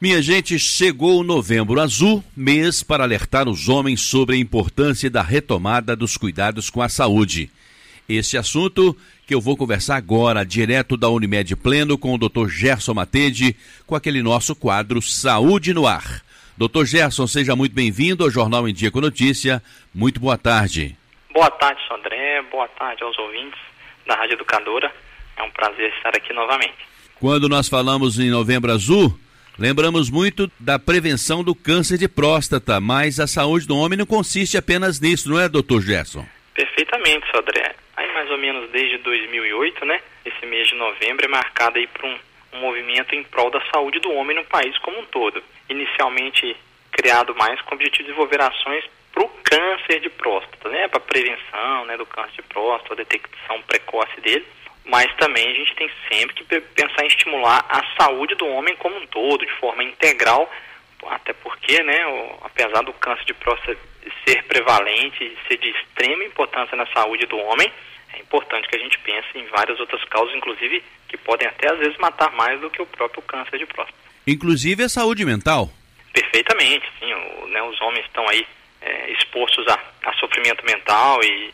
Minha 0.00 0.22
gente, 0.22 0.58
chegou 0.58 1.20
o 1.20 1.22
Novembro 1.22 1.78
Azul, 1.78 2.24
mês 2.34 2.82
para 2.82 3.04
alertar 3.04 3.46
os 3.46 3.68
homens 3.68 4.00
sobre 4.00 4.34
a 4.34 4.38
importância 4.38 5.10
da 5.10 5.20
retomada 5.20 5.94
dos 5.94 6.16
cuidados 6.16 6.70
com 6.70 6.80
a 6.80 6.88
saúde. 6.88 7.50
Este 8.08 8.38
assunto 8.38 8.96
que 9.26 9.34
eu 9.34 9.42
vou 9.42 9.58
conversar 9.58 9.96
agora, 9.96 10.42
direto 10.42 10.96
da 10.96 11.10
Unimed 11.10 11.54
Pleno, 11.54 11.98
com 11.98 12.14
o 12.14 12.18
Dr. 12.18 12.48
Gerson 12.48 12.94
Matede, 12.94 13.54
com 13.86 13.94
aquele 13.94 14.22
nosso 14.22 14.56
quadro 14.56 15.02
Saúde 15.02 15.74
no 15.74 15.86
Ar. 15.86 16.22
Doutor 16.56 16.86
Gerson, 16.86 17.26
seja 17.26 17.54
muito 17.54 17.74
bem-vindo 17.74 18.24
ao 18.24 18.30
Jornal 18.30 18.66
em 18.66 18.72
Dia 18.72 18.90
com 18.90 19.02
Notícia. 19.02 19.62
Muito 19.94 20.18
boa 20.18 20.38
tarde. 20.38 20.96
Boa 21.34 21.50
tarde, 21.50 21.78
Sandré. 21.86 22.40
Boa 22.50 22.68
tarde 22.68 23.02
aos 23.04 23.18
ouvintes 23.18 23.60
da 24.06 24.14
Rádio 24.14 24.32
Educadora. 24.32 24.90
É 25.36 25.42
um 25.42 25.50
prazer 25.50 25.92
estar 25.94 26.16
aqui 26.16 26.32
novamente. 26.32 26.88
Quando 27.16 27.50
nós 27.50 27.68
falamos 27.68 28.18
em 28.18 28.30
Novembro 28.30 28.72
Azul, 28.72 29.14
Lembramos 29.60 30.08
muito 30.08 30.50
da 30.58 30.78
prevenção 30.78 31.44
do 31.44 31.54
câncer 31.54 31.98
de 31.98 32.08
próstata, 32.08 32.80
mas 32.80 33.20
a 33.20 33.26
saúde 33.26 33.66
do 33.66 33.76
homem 33.76 33.98
não 33.98 34.06
consiste 34.06 34.56
apenas 34.56 34.98
nisso, 34.98 35.28
não 35.28 35.38
é, 35.38 35.50
doutor 35.50 35.82
Gerson? 35.82 36.24
Perfeitamente, 36.54 37.30
Sodré. 37.30 37.74
Aí 37.94 38.10
mais 38.14 38.30
ou 38.30 38.38
menos 38.38 38.70
desde 38.70 38.96
2008, 38.96 39.84
né? 39.84 40.00
Esse 40.24 40.46
mês 40.46 40.66
de 40.66 40.74
novembro 40.76 41.26
é 41.26 41.28
marcado 41.28 41.76
aí 41.76 41.86
por 41.88 42.06
um, 42.06 42.18
um 42.54 42.60
movimento 42.60 43.14
em 43.14 43.22
prol 43.22 43.50
da 43.50 43.60
saúde 43.66 44.00
do 44.00 44.10
homem 44.12 44.34
no 44.34 44.46
país 44.46 44.78
como 44.78 44.98
um 44.98 45.04
todo. 45.04 45.42
Inicialmente 45.68 46.56
criado 46.90 47.34
mais 47.34 47.60
com 47.60 47.72
o 47.72 47.74
objetivo 47.74 48.04
de 48.04 48.14
desenvolver 48.14 48.40
ações 48.40 48.84
para 49.12 49.24
o 49.24 49.28
câncer 49.44 50.00
de 50.00 50.08
próstata, 50.08 50.70
né? 50.70 50.88
Para 50.88 51.00
prevenção 51.00 51.84
né, 51.84 51.98
do 51.98 52.06
câncer 52.06 52.36
de 52.36 52.42
próstata, 52.44 52.96
detecção 52.96 53.60
precoce 53.66 54.22
dele 54.22 54.46
mas 54.84 55.14
também 55.16 55.48
a 55.48 55.54
gente 55.54 55.74
tem 55.74 55.90
sempre 56.08 56.34
que 56.34 56.60
pensar 56.60 57.04
em 57.04 57.08
estimular 57.08 57.64
a 57.68 57.84
saúde 57.96 58.34
do 58.34 58.46
homem 58.46 58.74
como 58.76 58.96
um 58.96 59.06
todo, 59.06 59.46
de 59.46 59.52
forma 59.52 59.84
integral, 59.84 60.50
até 61.08 61.32
porque, 61.32 61.82
né, 61.82 61.98
apesar 62.42 62.82
do 62.82 62.92
câncer 62.94 63.24
de 63.24 63.34
próstata 63.34 63.76
ser 64.26 64.42
prevalente 64.44 65.24
e 65.24 65.36
ser 65.46 65.58
de 65.58 65.70
extrema 65.70 66.24
importância 66.24 66.76
na 66.76 66.86
saúde 66.86 67.26
do 67.26 67.38
homem, 67.38 67.70
é 68.12 68.18
importante 68.18 68.68
que 68.68 68.76
a 68.76 68.78
gente 68.78 68.98
pense 68.98 69.26
em 69.34 69.44
várias 69.46 69.78
outras 69.78 70.02
causas, 70.04 70.34
inclusive 70.34 70.82
que 71.08 71.16
podem 71.16 71.46
até 71.46 71.72
às 71.72 71.78
vezes 71.78 71.96
matar 71.98 72.30
mais 72.32 72.60
do 72.60 72.70
que 72.70 72.82
o 72.82 72.86
próprio 72.86 73.22
câncer 73.22 73.58
de 73.58 73.66
próstata. 73.66 73.98
Inclusive 74.26 74.84
a 74.84 74.88
saúde 74.88 75.24
mental? 75.24 75.70
Perfeitamente, 76.12 76.86
sim. 76.98 77.12
O, 77.12 77.46
né, 77.48 77.62
os 77.62 77.80
homens 77.80 78.04
estão 78.06 78.28
aí 78.28 78.46
é, 78.80 79.10
expostos 79.12 79.66
a, 79.68 79.78
a 80.04 80.12
sofrimento 80.14 80.64
mental 80.64 81.22
e 81.22 81.52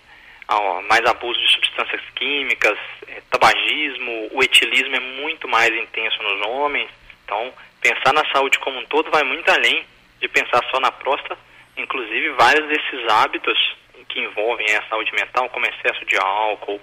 a 0.48 0.82
mais 0.82 1.04
abuso 1.04 1.38
de 1.40 1.52
substâncias 1.52 2.00
químicas, 2.14 2.78
é, 3.08 3.20
tabagismo, 3.30 4.28
o 4.32 4.42
etilismo 4.42 4.94
é 4.94 5.00
muito 5.00 5.48
mais 5.48 5.74
intenso 5.74 6.22
nos 6.22 6.46
homens. 6.46 6.88
Então, 7.24 7.52
pensar 7.80 8.12
na 8.12 8.24
saúde 8.32 8.58
como 8.60 8.78
um 8.78 8.86
todo 8.86 9.10
vai 9.10 9.24
muito 9.24 9.48
além 9.50 9.84
de 10.20 10.28
pensar 10.28 10.64
só 10.70 10.80
na 10.80 10.92
próstata. 10.92 11.36
Inclusive, 11.76 12.30
vários 12.30 12.66
desses 12.68 13.08
hábitos 13.08 13.58
que 14.08 14.20
envolvem 14.20 14.66
a 14.76 14.88
saúde 14.88 15.12
mental, 15.12 15.48
como 15.50 15.66
excesso 15.66 16.04
de 16.06 16.16
álcool, 16.16 16.80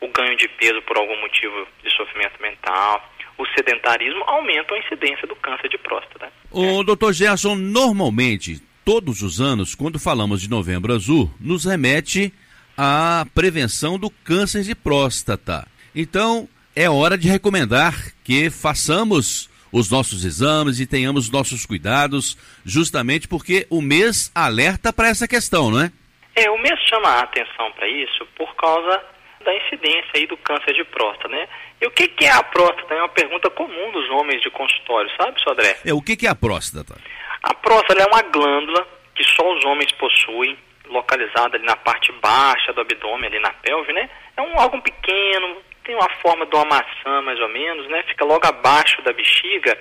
o 0.00 0.08
ganho 0.08 0.36
de 0.36 0.46
peso 0.48 0.82
por 0.82 0.96
algum 0.96 1.18
motivo 1.20 1.66
de 1.82 1.90
sofrimento 1.96 2.40
mental, 2.40 3.02
o 3.38 3.46
sedentarismo, 3.46 4.22
aumentam 4.26 4.76
a 4.76 4.80
incidência 4.80 5.26
do 5.26 5.36
câncer 5.36 5.68
de 5.68 5.78
próstata. 5.78 6.30
O 6.50 6.80
é. 6.80 6.84
doutor 6.84 7.12
Gerson, 7.12 7.54
normalmente, 7.54 8.60
todos 8.84 9.22
os 9.22 9.40
anos, 9.40 9.74
quando 9.74 9.98
falamos 9.98 10.40
de 10.40 10.48
novembro 10.48 10.92
azul, 10.92 11.30
nos 11.40 11.64
remete 11.64 12.32
a 12.76 13.26
prevenção 13.34 13.98
do 13.98 14.10
câncer 14.10 14.62
de 14.62 14.74
próstata. 14.74 15.66
Então, 15.94 16.48
é 16.74 16.90
hora 16.90 17.16
de 17.16 17.28
recomendar 17.28 17.94
que 18.22 18.50
façamos 18.50 19.48
os 19.72 19.90
nossos 19.90 20.24
exames 20.24 20.78
e 20.80 20.86
tenhamos 20.86 21.30
nossos 21.30 21.66
cuidados, 21.66 22.36
justamente 22.64 23.26
porque 23.26 23.66
o 23.70 23.80
mês 23.80 24.30
alerta 24.34 24.92
para 24.92 25.08
essa 25.08 25.26
questão, 25.26 25.70
não 25.70 25.80
é? 25.80 25.92
É, 26.34 26.50
o 26.50 26.58
mês 26.58 26.78
chama 26.88 27.08
a 27.08 27.20
atenção 27.22 27.72
para 27.72 27.88
isso 27.88 28.26
por 28.36 28.54
causa 28.56 29.02
da 29.44 29.56
incidência 29.56 30.10
aí 30.14 30.26
do 30.26 30.36
câncer 30.38 30.74
de 30.74 30.84
próstata, 30.84 31.28
né? 31.28 31.48
E 31.80 31.86
o 31.86 31.90
que, 31.90 32.08
que 32.08 32.24
é 32.24 32.32
a 32.32 32.42
próstata? 32.42 32.92
É 32.92 32.98
uma 32.98 33.08
pergunta 33.08 33.48
comum 33.50 33.92
dos 33.92 34.10
homens 34.10 34.42
de 34.42 34.50
consultório, 34.50 35.10
sabe, 35.16 35.40
Sodré? 35.40 35.78
É, 35.84 35.94
o 35.94 36.02
que, 36.02 36.16
que 36.16 36.26
é 36.26 36.30
a 36.30 36.34
próstata? 36.34 36.96
A 37.42 37.54
próstata 37.54 38.02
é 38.02 38.06
uma 38.06 38.22
glândula 38.22 38.86
que 39.14 39.24
só 39.24 39.54
os 39.56 39.64
homens 39.64 39.90
possuem, 39.92 40.58
localizada 40.88 41.56
ali 41.56 41.64
na 41.64 41.76
parte 41.76 42.12
baixa 42.12 42.72
do 42.72 42.80
abdômen, 42.80 43.28
ali 43.28 43.40
na 43.40 43.52
pelve, 43.52 43.92
né? 43.92 44.08
É 44.36 44.42
um 44.42 44.56
órgão 44.56 44.80
pequeno, 44.80 45.56
tem 45.86 45.94
uma 45.94 46.10
forma 46.20 46.44
de 46.46 46.54
uma 46.56 46.64
maçã 46.64 47.22
mais 47.22 47.40
ou 47.40 47.48
menos, 47.48 47.88
né? 47.88 48.02
Fica 48.08 48.24
logo 48.24 48.44
abaixo 48.46 49.00
da 49.02 49.12
bexiga 49.12 49.78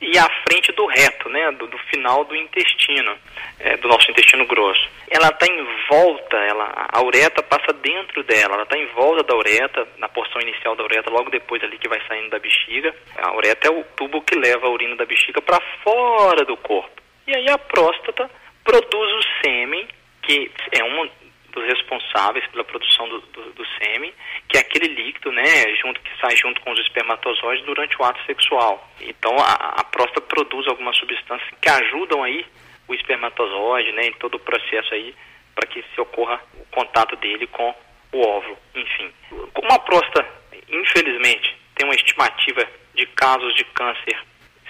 e 0.00 0.16
à 0.16 0.28
frente 0.48 0.70
do 0.72 0.86
reto, 0.86 1.28
né? 1.28 1.50
Do, 1.52 1.66
do 1.66 1.78
final 1.90 2.24
do 2.24 2.36
intestino, 2.36 3.16
é, 3.58 3.76
do 3.76 3.88
nosso 3.88 4.08
intestino 4.08 4.46
grosso. 4.46 4.88
Ela 5.10 5.28
está 5.28 5.46
em 5.46 5.66
volta, 5.90 6.36
ela, 6.36 6.86
a 6.92 7.02
uretra 7.02 7.42
passa 7.42 7.72
dentro 7.72 8.22
dela, 8.22 8.54
ela 8.54 8.62
está 8.62 8.78
em 8.78 8.86
volta 8.94 9.24
da 9.24 9.36
uretra, 9.36 9.86
na 9.98 10.08
porção 10.08 10.40
inicial 10.40 10.76
da 10.76 10.84
uretra, 10.84 11.12
logo 11.12 11.28
depois 11.28 11.62
ali 11.64 11.76
que 11.76 11.88
vai 11.88 12.00
saindo 12.06 12.30
da 12.30 12.38
bexiga. 12.38 12.94
A 13.16 13.34
uretra 13.34 13.70
é 13.70 13.74
o 13.74 13.84
tubo 13.96 14.22
que 14.22 14.38
leva 14.38 14.66
a 14.66 14.70
urina 14.70 14.94
da 14.94 15.04
bexiga 15.04 15.42
para 15.42 15.60
fora 15.82 16.44
do 16.44 16.56
corpo. 16.56 17.02
E 17.26 17.36
aí 17.36 17.50
a 17.50 17.58
próstata 17.58 18.30
produz 18.64 19.12
o 19.12 19.22
sêmen 19.42 19.88
que 20.28 20.50
é 20.72 20.84
um 20.84 21.10
dos 21.52 21.64
responsáveis 21.64 22.46
pela 22.48 22.62
produção 22.62 23.08
do, 23.08 23.20
do, 23.20 23.52
do 23.54 23.66
sêmen, 23.78 24.12
que 24.46 24.58
é 24.58 24.60
aquele 24.60 24.88
líquido, 24.88 25.32
né, 25.32 25.74
junto 25.80 26.02
que 26.02 26.10
sai 26.20 26.36
junto 26.36 26.60
com 26.60 26.70
os 26.70 26.78
espermatozoides 26.80 27.64
durante 27.64 27.96
o 27.98 28.04
ato 28.04 28.22
sexual. 28.26 28.86
Então 29.00 29.34
a, 29.38 29.80
a 29.80 29.84
próstata 29.84 30.20
produz 30.20 30.68
algumas 30.68 30.98
substâncias 30.98 31.48
que 31.58 31.68
ajudam 31.70 32.22
aí 32.22 32.44
o 32.86 32.94
espermatozoide, 32.94 33.92
né, 33.92 34.08
em 34.08 34.12
todo 34.12 34.34
o 34.34 34.38
processo 34.38 34.92
aí 34.92 35.14
para 35.54 35.66
que 35.66 35.82
se 35.94 36.00
ocorra 36.00 36.38
o 36.60 36.64
contato 36.66 37.16
dele 37.16 37.46
com 37.46 37.74
o 38.12 38.20
óvulo, 38.20 38.58
enfim. 38.74 39.10
Como 39.54 39.72
a 39.72 39.78
próstata, 39.78 40.28
infelizmente, 40.68 41.56
tem 41.74 41.86
uma 41.86 41.94
estimativa 41.94 42.68
de 42.94 43.06
casos 43.06 43.54
de 43.54 43.64
câncer 43.64 44.18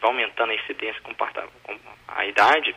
vai 0.00 0.10
aumentando 0.10 0.50
a 0.52 0.54
incidência 0.54 1.00
com 1.02 1.14
a 2.08 2.26
idade. 2.26 2.74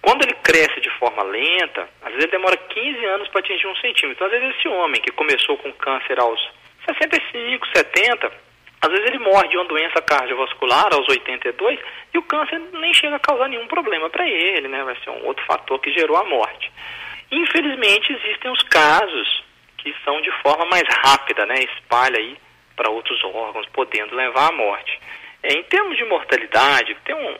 Quando 0.00 0.22
ele 0.22 0.34
cresce 0.42 0.80
de 0.80 0.90
forma 0.98 1.22
lenta, 1.22 1.88
às 2.02 2.12
vezes 2.12 2.30
demora 2.30 2.56
15 2.56 3.04
anos 3.06 3.28
para 3.28 3.40
atingir 3.40 3.66
um 3.66 3.76
centímetro. 3.76 4.12
Então, 4.12 4.26
às 4.26 4.32
vezes 4.32 4.56
esse 4.56 4.68
homem 4.68 5.00
que 5.00 5.10
começou 5.12 5.56
com 5.56 5.72
câncer 5.72 6.20
aos 6.20 6.40
65, 6.86 7.66
70, 7.74 8.32
às 8.80 8.90
vezes 8.90 9.06
ele 9.06 9.18
morre 9.18 9.48
de 9.48 9.56
uma 9.56 9.64
doença 9.64 10.02
cardiovascular 10.02 10.92
aos 10.92 11.08
82 11.08 11.80
e 12.12 12.18
o 12.18 12.22
câncer 12.22 12.60
nem 12.74 12.92
chega 12.92 13.16
a 13.16 13.20
causar 13.20 13.48
nenhum 13.48 13.66
problema 13.66 14.10
para 14.10 14.28
ele, 14.28 14.68
né? 14.68 14.84
Vai 14.84 14.96
ser 15.02 15.10
um 15.10 15.24
outro 15.24 15.44
fator 15.46 15.78
que 15.78 15.92
gerou 15.92 16.16
a 16.16 16.24
morte. 16.24 16.70
Infelizmente 17.32 18.12
existem 18.12 18.50
os 18.50 18.62
casos 18.64 19.44
que 19.78 19.94
são 20.04 20.20
de 20.20 20.30
forma 20.42 20.66
mais 20.66 20.84
rápida, 21.02 21.46
né? 21.46 21.54
Espalha 21.60 22.18
aí 22.18 22.36
para 22.76 22.90
outros 22.90 23.22
órgãos, 23.24 23.66
podendo 23.72 24.14
levar 24.14 24.48
à 24.48 24.52
morte. 24.52 25.00
É, 25.42 25.52
em 25.54 25.62
termos 25.64 25.96
de 25.96 26.04
mortalidade, 26.04 26.96
tem 27.04 27.14
um, 27.14 27.36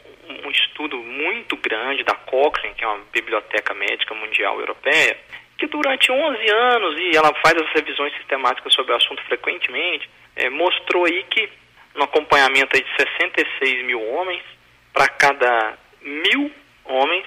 um, 0.46 0.50
estudo 0.50 0.96
muito 0.98 1.56
grande 1.56 2.04
da 2.04 2.14
Cochrane, 2.14 2.74
que 2.74 2.84
é 2.84 2.86
uma 2.86 3.02
biblioteca 3.12 3.72
médica 3.74 4.14
mundial 4.14 4.60
europeia, 4.60 5.18
que 5.58 5.66
durante 5.66 6.10
11 6.10 6.50
anos, 6.50 7.00
e 7.00 7.16
ela 7.16 7.32
faz 7.34 7.54
as 7.56 7.70
revisões 7.72 8.12
sistemáticas 8.16 8.74
sobre 8.74 8.92
o 8.92 8.96
assunto 8.96 9.22
frequentemente, 9.24 10.08
é, 10.36 10.50
mostrou 10.50 11.04
aí 11.04 11.22
que 11.24 11.48
no 11.94 12.04
acompanhamento 12.04 12.76
de 12.76 12.84
66 12.98 13.84
mil 13.84 14.02
homens, 14.10 14.42
para 14.92 15.08
cada 15.08 15.78
mil 16.02 16.50
homens, 16.84 17.24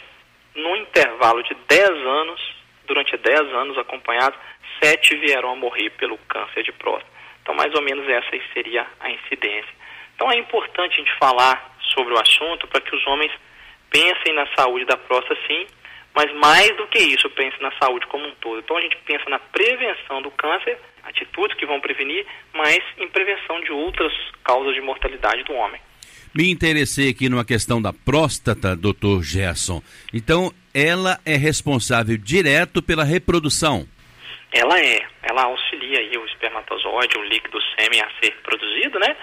no 0.55 0.75
intervalo 0.75 1.41
de 1.43 1.55
10 1.67 1.89
anos, 1.89 2.55
durante 2.85 3.15
10 3.15 3.39
anos 3.53 3.77
acompanhados, 3.77 4.37
7 4.81 5.15
vieram 5.17 5.51
a 5.51 5.55
morrer 5.55 5.89
pelo 5.91 6.17
câncer 6.29 6.63
de 6.63 6.71
próstata. 6.71 7.11
Então, 7.41 7.55
mais 7.55 7.73
ou 7.75 7.81
menos 7.81 8.07
essa 8.09 8.29
seria 8.53 8.85
a 8.99 9.09
incidência. 9.09 9.73
Então, 10.15 10.31
é 10.31 10.37
importante 10.37 10.93
a 10.93 10.97
gente 10.97 11.17
falar 11.17 11.77
sobre 11.93 12.13
o 12.13 12.19
assunto 12.19 12.67
para 12.67 12.81
que 12.81 12.93
os 12.95 13.05
homens 13.07 13.31
pensem 13.89 14.33
na 14.33 14.47
saúde 14.55 14.85
da 14.85 14.97
próstata, 14.97 15.39
sim, 15.47 15.65
mas 16.17 16.33
mais 16.33 16.75
do 16.77 16.87
que 16.87 16.97
isso, 16.97 17.29
pensem 17.29 17.61
na 17.61 17.71
saúde 17.73 18.07
como 18.07 18.25
um 18.25 18.33
todo. 18.41 18.57
Então, 18.57 18.75
a 18.75 18.81
gente 18.81 18.97
pensa 19.05 19.29
na 19.29 19.37
prevenção 19.37 20.19
do 20.19 20.31
câncer, 20.31 20.75
atitudes 21.03 21.55
que 21.55 21.65
vão 21.67 21.79
prevenir, 21.79 22.25
mas 22.55 22.79
em 22.97 23.07
prevenção 23.07 23.61
de 23.61 23.71
outras 23.71 24.11
causas 24.43 24.73
de 24.73 24.81
mortalidade 24.81 25.43
do 25.43 25.53
homem. 25.53 25.79
Me 26.33 26.49
interessei 26.49 27.11
aqui 27.11 27.29
numa 27.29 27.45
questão 27.45 27.79
da 27.79 27.93
próstata, 27.93 28.75
doutor 28.75 29.21
Gerson. 29.21 29.79
Então, 30.11 30.51
ela 30.73 31.19
é 31.23 31.35
responsável 31.35 32.17
direto 32.17 32.81
pela 32.81 33.03
reprodução? 33.03 33.87
Ela 34.51 34.79
é. 34.79 35.05
Ela 35.21 35.43
auxilia 35.43 35.99
aí 35.99 36.17
o 36.17 36.25
espermatozoide, 36.25 37.15
o 37.15 37.25
líquido 37.25 37.59
sêmen 37.77 38.01
a 38.01 38.09
ser 38.19 38.33
produzido, 38.41 38.97
né? 38.97 39.15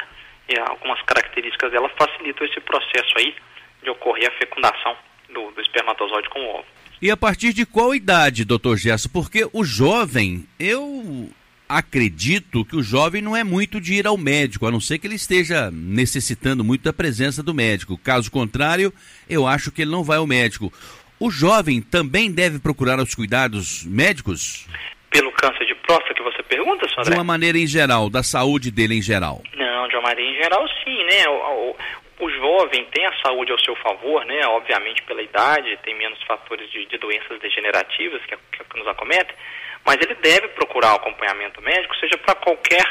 E 0.49 0.57
algumas 0.61 1.03
características 1.03 1.73
dela 1.73 1.89
facilitam 1.99 2.47
esse 2.47 2.61
processo 2.61 3.15
aí 3.19 3.35
de 3.83 3.91
ocorrer 3.91 4.29
a 4.29 4.39
fecundação 4.39 4.97
do, 5.31 5.51
do 5.51 5.61
espermatozoide 5.61 6.29
com 6.29 6.39
o 6.39 6.51
ovo. 6.61 6.74
E 7.03 7.11
a 7.11 7.17
partir 7.17 7.53
de 7.53 7.67
qual 7.67 7.95
idade, 7.95 8.45
doutor 8.45 8.77
Gerson? 8.77 9.09
Porque 9.09 9.47
o 9.53 9.65
jovem, 9.65 10.47
eu 10.59 11.29
acredito 11.69 12.65
que 12.65 12.77
o 12.77 12.83
jovem 12.83 13.21
não 13.21 13.37
é 13.37 13.43
muito 13.43 13.81
de 13.81 13.95
ir 13.95 14.07
ao 14.07 14.17
médico, 14.17 14.67
a 14.67 14.71
não 14.71 14.81
ser 14.81 14.99
que 14.99 15.07
ele 15.07 15.17
esteja 15.17 15.71
necessitando 15.71 16.63
muito 16.63 16.83
da 16.83 16.93
presença 16.93 17.43
do 17.43 17.55
médico. 17.55 17.99
Caso 17.99 18.31
contrário, 18.31 18.93
eu 19.29 19.47
acho 19.47 19.73
que 19.73 19.83
ele 19.83 19.91
não 19.91 20.05
vai 20.05 20.19
ao 20.19 20.27
médico. 20.27 20.73
O 21.19 21.31
jovem 21.31 21.81
também 21.81 22.31
deve 22.31 22.59
procurar 22.59 22.99
os 22.99 23.15
cuidados 23.15 23.85
médicos? 23.85 24.67
Pelo 25.11 25.33
câncer 25.33 25.65
de 25.65 25.75
próstata 25.77 26.15
que 26.15 26.23
você 26.23 26.43
pergunta, 26.43 26.89
Sandra? 26.89 27.05
De 27.05 27.17
uma 27.17 27.25
maneira 27.25 27.59
em 27.59 27.67
geral, 27.67 28.11
da 28.11 28.23
saúde 28.23 28.71
dele 28.71 28.97
em 28.97 29.03
geral. 29.03 29.43
Não, 29.57 29.89
de 29.89 29.95
uma 29.97 30.03
maneira 30.03 30.31
em 30.31 30.43
geral, 30.43 30.67
sim, 30.83 31.05
né? 31.05 31.29
O, 31.29 31.71
o, 31.71 31.77
o 32.25 32.31
jovem 32.31 32.87
tem 32.87 33.05
a 33.07 33.13
saúde 33.21 33.53
ao 33.53 33.61
seu 33.61 33.77
favor, 33.77 34.25
né? 34.25 34.47
Obviamente 34.47 35.03
pela 35.03 35.23
idade, 35.23 35.79
tem 35.83 35.95
menos 35.95 36.23
fatores 36.23 36.71
de, 36.71 36.87
de 36.87 36.97
doenças 36.97 37.39
degenerativas 37.39 38.23
que, 38.25 38.37
que, 38.37 38.79
nos 38.79 38.89
acometem, 38.89 39.37
mas 39.85 39.97
ele 40.01 40.15
deve 40.15 40.49
procurar 40.49 40.93
o 40.93 40.97
acompanhamento 40.97 41.61
médico, 41.61 41.95
seja 41.97 42.17
para 42.17 42.35
qualquer 42.35 42.85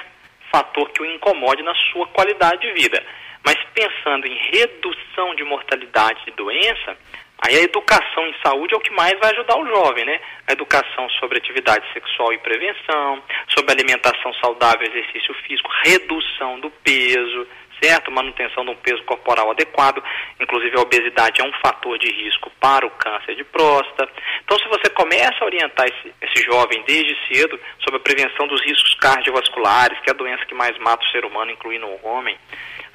fator 0.52 0.88
que 0.92 1.02
o 1.02 1.06
incomode 1.06 1.64
na 1.64 1.74
sua 1.92 2.06
qualidade 2.08 2.62
de 2.62 2.72
vida. 2.74 3.04
Mas 3.44 3.58
pensando 3.74 4.28
em 4.28 4.38
redução 4.52 5.36
de 5.36 5.44
mortalidade 5.44 6.24
de 6.26 6.32
doença, 6.32 6.96
aí 7.40 7.58
a 7.58 7.64
educação 7.64 8.28
em 8.28 8.36
saúde 8.46 8.76
é 8.76 8.78
o 8.78 8.82
que 8.82 8.92
mais 8.92 9.20
vai 9.20 9.32
ajudar 9.32 9.58
o 9.58 9.66
jovem, 9.66 10.06
né? 10.06 10.20
A 10.48 10.54
educação 10.54 11.10
sobre 11.20 11.40
atividade 11.40 11.86
sexual 11.92 12.32
e 12.32 12.38
prevenção, 12.38 13.22
sobre 13.50 13.74
alimentação 13.74 14.32
saudável, 14.36 14.88
exercício 14.88 15.34
físico, 15.46 15.70
redução 15.84 16.60
do 16.60 16.70
peso, 16.70 17.48
certo? 17.84 18.12
Manutenção 18.12 18.64
de 18.64 18.72
um 18.72 18.76
peso 18.76 19.04
corporal 19.04 19.52
adequado. 19.52 20.02
Inclusive, 20.40 20.78
a 20.78 20.82
obesidade 20.82 21.42
é 21.42 21.44
um 21.44 21.52
fator 21.62 21.98
de 22.00 22.08
risco 22.08 22.50
para 22.60 22.88
o 22.88 22.92
câncer 22.92 23.36
de 23.36 23.44
próstata. 23.44 24.10
Então, 24.44 24.58
se 24.58 24.68
você 24.70 24.90
começa 24.90 25.36
a 25.42 25.46
orientar 25.46 25.86
esse, 25.88 26.14
esse 26.22 26.46
jovem 26.46 26.84
desde 26.88 27.16
cedo 27.28 27.60
sobre 27.80 27.98
a 27.98 28.04
prevenção 28.04 28.48
dos 28.48 28.62
riscos 28.62 28.94
cardiovasculares, 28.96 30.00
que 30.00 30.10
é 30.10 30.14
a 30.14 30.18
doença 30.18 30.46
que 30.46 30.56
mais 30.56 30.78
mata 30.80 31.06
o 31.06 31.10
ser 31.10 31.26
humano, 31.26 31.52
incluindo 31.52 31.86
o 31.86 32.08
homem, 32.08 32.38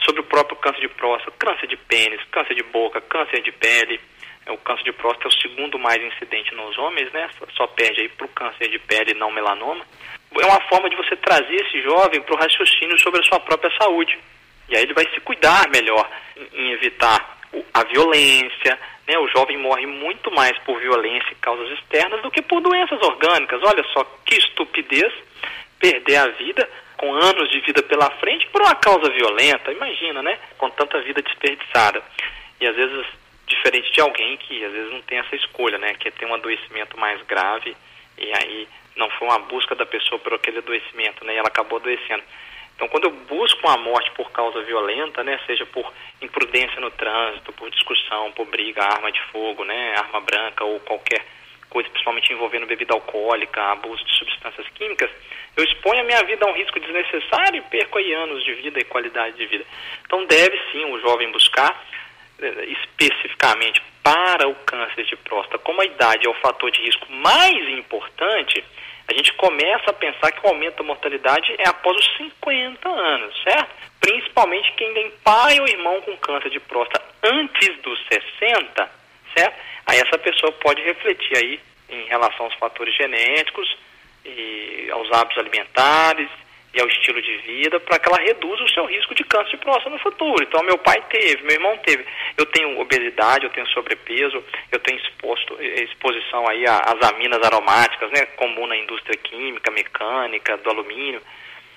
sobre 0.05 0.20
o 0.23 0.25
próprio 0.25 0.56
câncer 0.56 0.81
de 0.81 0.88
próstata, 0.88 1.37
câncer 1.38 1.67
de 1.67 1.76
pênis, 1.76 2.20
câncer 2.31 2.55
de 2.55 2.62
boca, 2.62 3.00
câncer 3.00 3.43
de 3.43 3.52
pele. 3.52 4.00
O 4.49 4.56
câncer 4.56 4.84
de 4.84 4.93
próstata 4.93 5.26
é 5.26 5.29
o 5.29 5.41
segundo 5.43 5.79
mais 5.79 6.02
incidente 6.02 6.55
nos 6.55 6.79
homens, 6.79 7.12
né? 7.12 7.29
Só 7.55 7.67
perde 7.67 8.00
aí 8.00 8.08
para 8.08 8.25
o 8.25 8.31
câncer 8.31 8.70
de 8.70 8.79
pele 8.79 9.12
não 9.12 9.31
melanoma. 9.31 9.84
É 10.41 10.46
uma 10.46 10.61
forma 10.69 10.88
de 10.88 10.96
você 10.96 11.17
trazer 11.17 11.55
esse 11.55 11.82
jovem 11.82 12.23
para 12.23 12.34
o 12.34 12.38
raciocínio 12.38 12.99
sobre 12.99 13.20
a 13.20 13.25
sua 13.25 13.41
própria 13.41 13.70
saúde. 13.76 14.19
E 14.69 14.76
aí 14.76 14.82
ele 14.82 14.94
vai 14.94 15.09
se 15.12 15.20
cuidar 15.20 15.69
melhor 15.70 16.09
em 16.53 16.73
evitar 16.73 17.38
a 17.73 17.85
violência, 17.85 18.79
né? 19.06 19.19
O 19.19 19.29
jovem 19.29 19.56
morre 19.56 19.87
muito 19.87 20.31
mais 20.31 20.56
por 20.59 20.79
violência 20.79 21.32
e 21.32 21.37
causas 21.37 21.70
externas 21.79 22.20
do 22.23 22.31
que 22.31 22.43
por 22.43 22.61
doenças 22.61 23.00
orgânicas. 23.03 23.61
Olha 23.65 23.82
só 23.93 24.05
que 24.25 24.35
estupidez 24.37 25.12
perder 25.79 26.17
a 26.17 26.29
vida 26.29 26.69
com 26.97 27.12
anos 27.15 27.49
de 27.50 27.61
vida 27.61 27.82
pela 27.82 28.11
frente 28.19 28.47
por 28.49 28.61
uma 28.61 28.75
causa 28.75 29.09
violenta. 29.11 29.73
Imagina, 29.73 30.23
né? 30.23 30.38
Com 30.59 30.69
tanta 30.70 31.00
vida 31.00 31.23
desperdiçada. 31.23 32.03
E 32.61 32.67
às 32.67 32.76
vezes 32.76 33.06
diferente 33.47 33.91
de 33.93 34.00
alguém 34.00 34.37
que 34.37 34.62
às 34.62 34.73
vezes 34.73 34.93
não 34.93 35.00
tem 35.03 35.19
essa 35.19 35.35
escolha, 35.35 35.79
né? 35.79 35.94
Que 35.94 36.11
ter 36.11 36.26
um 36.26 36.35
adoecimento 36.35 36.99
mais 36.99 37.23
grave 37.23 37.75
e 38.19 38.32
aí 38.35 38.69
não 38.97 39.09
foi 39.11 39.29
uma 39.29 39.38
busca 39.38 39.75
da 39.75 39.87
pessoa 39.87 40.19
por 40.19 40.35
aquele 40.35 40.59
adoecimento, 40.59 41.25
né? 41.25 41.35
E 41.35 41.38
ela 41.38 41.49
acabou 41.49 41.79
adoecendo. 41.79 42.23
Então, 42.78 42.86
quando 42.86 43.06
eu 43.06 43.10
busco 43.10 43.66
uma 43.66 43.76
morte 43.76 44.08
por 44.12 44.30
causa 44.30 44.62
violenta, 44.62 45.25
né, 45.25 45.36
seja 45.48 45.66
por 45.66 45.92
imprudência 46.22 46.80
no 46.80 46.92
trânsito, 46.92 47.52
por 47.54 47.69
discussão, 47.70 48.30
por 48.30 48.46
briga, 48.46 48.84
arma 48.84 49.10
de 49.10 49.20
fogo, 49.32 49.64
né, 49.64 49.94
arma 49.96 50.20
branca 50.20 50.64
ou 50.64 50.78
qualquer 50.78 51.26
coisa, 51.69 51.90
principalmente 51.90 52.32
envolvendo 52.32 52.66
bebida 52.66 52.94
alcoólica, 52.94 53.60
abuso 53.72 54.04
de 54.04 54.14
substâncias 54.14 54.69
químicas, 54.76 55.10
eu 55.56 55.64
exponho 55.64 56.02
a 56.02 56.04
minha 56.04 56.22
vida 56.22 56.46
a 56.46 56.50
um 56.50 56.54
risco 56.54 56.78
desnecessário 56.78 57.58
e 57.58 57.62
perco 57.62 57.98
aí 57.98 58.12
anos 58.12 58.44
de 58.44 58.54
vida 58.54 58.78
e 58.78 58.84
qualidade 58.84 59.36
de 59.36 59.46
vida. 59.46 59.64
Então, 60.06 60.24
deve 60.24 60.56
sim 60.70 60.84
o 60.84 61.00
jovem 61.00 61.32
buscar 61.32 61.84
eh, 62.40 62.64
especificamente 62.66 63.82
para 64.04 64.46
o 64.46 64.54
câncer 64.54 65.04
de 65.04 65.16
próstata, 65.16 65.58
como 65.58 65.82
a 65.82 65.84
idade 65.84 66.28
é 66.28 66.31
o 66.31 66.34
fator 66.34 66.70
de 66.70 66.81
risco 66.81 67.10
mais 67.10 67.69
importante, 67.70 68.64
a 69.08 69.12
gente 69.14 69.32
começa 69.34 69.90
a 69.90 69.94
pensar 69.94 70.31
que 70.32 70.46
o 70.46 70.50
aumento 70.50 70.76
da 70.76 70.84
mortalidade 70.84 71.55
é 71.58 71.69
após 71.69 71.96
os 71.96 72.16
50 72.19 72.88
anos, 72.88 73.43
certo? 73.43 73.70
Principalmente 74.00 74.72
quem 74.74 74.93
tem 74.93 75.10
pai 75.24 75.58
ou 75.58 75.67
irmão 75.67 76.00
com 76.03 76.17
câncer 76.19 76.50
de 76.50 76.60
próstata 76.60 77.05
antes 77.22 77.77
dos 77.81 77.98
60, 78.06 78.91
certo? 79.34 79.56
Aí 79.86 79.98
essa 79.98 80.19
pessoa 80.19 80.53
pode 80.53 80.82
refletir 80.82 81.36
aí 81.38 81.60
em 81.88 82.05
relação 82.08 82.46
aos 82.46 82.55
fatores 82.56 82.94
genéticos 82.94 83.77
e 84.27 84.88
aos 84.93 85.10
hábitos 85.10 85.38
alimentares 85.38 86.29
ao 86.81 86.89
estilo 86.89 87.20
de 87.20 87.37
vida 87.39 87.81
para 87.81 87.99
que 87.99 88.08
ela 88.08 88.19
reduza 88.19 88.63
o 88.63 88.69
seu 88.69 88.85
risco 88.87 89.15
de 89.15 89.25
câncer 89.25 89.51
de 89.51 89.56
próstata 89.58 89.91
no 89.91 89.99
futuro. 89.99 90.43
Então, 90.43 90.63
meu 90.63 90.79
pai 90.79 91.03
teve, 91.08 91.43
meu 91.43 91.53
irmão 91.53 91.77
teve. 91.79 92.05
Eu 92.37 92.47
tenho 92.47 92.79
obesidade, 92.81 93.44
eu 93.44 93.51
tenho 93.51 93.67
sobrepeso, 93.69 94.43
eu 94.70 94.79
tenho 94.81 94.99
exposto, 95.01 95.56
exposição 95.61 96.49
aí 96.49 96.65
às 96.67 97.11
aminas 97.11 97.43
aromáticas, 97.43 98.11
né, 98.11 98.27
comum 98.37 98.67
na 98.67 98.77
indústria 98.77 99.17
química, 99.17 99.70
mecânica, 99.70 100.56
do 100.58 100.70
alumínio, 100.70 101.20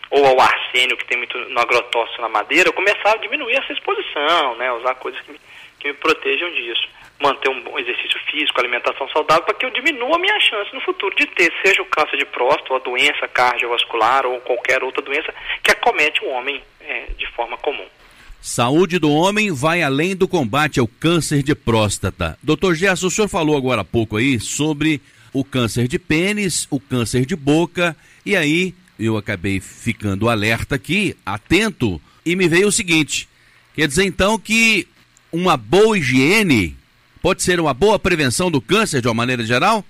ou 0.09 0.25
ao 0.25 0.39
arsênio 0.41 0.97
que 0.97 1.05
tem 1.05 1.17
muito 1.17 1.37
no 1.37 1.59
agrotóxico 1.59 2.21
na 2.21 2.29
madeira, 2.29 2.69
eu 2.69 2.73
começava 2.73 3.15
a 3.15 3.21
diminuir 3.21 3.55
essa 3.55 3.71
exposição, 3.71 4.55
né, 4.55 4.71
usar 4.73 4.95
coisas 4.95 5.21
que 5.21 5.31
que 5.81 5.87
me 5.87 5.93
protejam 5.95 6.51
disso 6.51 6.87
manter 7.21 7.49
um 7.49 7.61
bom 7.63 7.77
exercício 7.77 8.19
físico, 8.31 8.59
alimentação 8.59 9.07
saudável, 9.09 9.43
para 9.43 9.53
que 9.53 9.65
eu 9.65 9.69
diminua 9.69 10.15
a 10.15 10.19
minha 10.19 10.39
chance 10.39 10.73
no 10.73 10.81
futuro 10.81 11.15
de 11.15 11.27
ter, 11.27 11.53
seja 11.63 11.81
o 11.81 11.85
câncer 11.85 12.17
de 12.17 12.25
próstata, 12.25 12.73
ou 12.73 12.77
a 12.77 12.79
doença 12.79 13.27
cardiovascular, 13.27 14.25
ou 14.25 14.39
qualquer 14.41 14.83
outra 14.83 15.01
doença 15.03 15.33
que 15.63 15.71
acomete 15.71 16.23
o 16.23 16.29
homem 16.29 16.61
é, 16.81 17.07
de 17.17 17.27
forma 17.33 17.57
comum. 17.57 17.85
Saúde 18.41 18.97
do 18.97 19.11
homem 19.11 19.51
vai 19.51 19.83
além 19.83 20.15
do 20.15 20.27
combate 20.27 20.79
ao 20.79 20.87
câncer 20.87 21.43
de 21.43 21.53
próstata. 21.53 22.37
Doutor 22.41 22.73
Gerson, 22.73 23.05
o 23.07 23.11
senhor 23.11 23.27
falou 23.27 23.55
agora 23.55 23.81
há 23.81 23.85
pouco 23.85 24.17
aí 24.17 24.39
sobre 24.39 24.99
o 25.31 25.43
câncer 25.43 25.87
de 25.87 25.99
pênis, 25.99 26.67
o 26.71 26.79
câncer 26.79 27.23
de 27.23 27.35
boca, 27.35 27.95
e 28.25 28.35
aí 28.35 28.73
eu 28.99 29.15
acabei 29.15 29.59
ficando 29.59 30.27
alerta 30.27 30.75
aqui, 30.75 31.15
atento, 31.23 32.01
e 32.25 32.35
me 32.35 32.47
veio 32.47 32.67
o 32.67 32.71
seguinte: 32.71 33.29
quer 33.75 33.87
dizer 33.87 34.05
então 34.05 34.39
que 34.39 34.87
uma 35.31 35.55
boa 35.55 35.97
higiene 35.97 36.75
pode 37.21 37.43
ser 37.43 37.59
uma 37.59 37.73
boa 37.73 37.99
prevenção 37.99 38.49
do 38.49 38.61
câncer 38.61 39.01
de 39.01 39.07
uma 39.07 39.13
maneira 39.13 39.43
geral? 39.43 39.83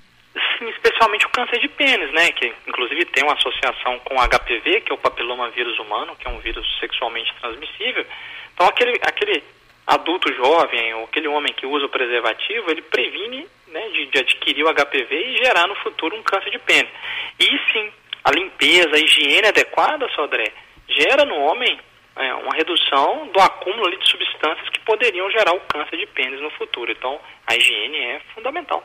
Sim, 0.57 0.69
especialmente 0.69 1.25
o 1.25 1.29
câncer 1.29 1.59
de 1.59 1.67
pênis, 1.69 2.11
né? 2.13 2.31
Que 2.31 2.53
inclusive 2.67 3.05
tem 3.05 3.23
uma 3.23 3.33
associação 3.33 3.99
com 3.99 4.15
HPV, 4.15 4.81
que 4.81 4.91
é 4.91 4.95
o 4.95 4.97
papiloma 4.97 5.49
vírus 5.49 5.77
humano, 5.79 6.15
que 6.15 6.27
é 6.27 6.31
um 6.31 6.39
vírus 6.39 6.65
sexualmente 6.79 7.33
transmissível. 7.41 8.05
Então 8.53 8.67
aquele, 8.67 8.99
aquele 9.01 9.43
adulto 9.87 10.33
jovem, 10.33 10.93
ou 10.95 11.05
aquele 11.05 11.27
homem 11.27 11.53
que 11.53 11.65
usa 11.65 11.85
o 11.85 11.89
preservativo, 11.89 12.69
ele 12.69 12.81
previne 12.81 13.47
né, 13.67 13.89
de, 13.89 14.05
de 14.07 14.19
adquirir 14.19 14.63
o 14.63 14.73
HPV 14.73 15.15
e 15.15 15.37
gerar 15.37 15.67
no 15.67 15.75
futuro 15.75 16.15
um 16.15 16.23
câncer 16.23 16.51
de 16.51 16.59
pênis. 16.59 16.91
E 17.39 17.45
sim, 17.71 17.91
a 18.23 18.31
limpeza, 18.31 18.95
a 18.95 18.99
higiene 18.99 19.47
adequada, 19.47 20.07
Sodré, 20.09 20.51
gera 20.87 21.25
no 21.25 21.35
homem 21.35 21.79
é, 22.15 22.33
uma 22.35 22.55
redução 22.55 23.29
do 23.33 23.39
acúmulo 23.39 23.89
de 23.97 24.09
substâncias 24.09 24.69
que 24.69 24.79
poderiam 24.81 25.29
gerar 25.31 25.53
o 25.53 25.59
câncer 25.61 25.97
de 25.97 26.05
pênis 26.07 26.41
no 26.41 26.49
futuro. 26.51 26.91
Então, 26.91 27.19
a 27.47 27.55
higiene 27.55 27.97
é 27.97 28.21
fundamental. 28.33 28.83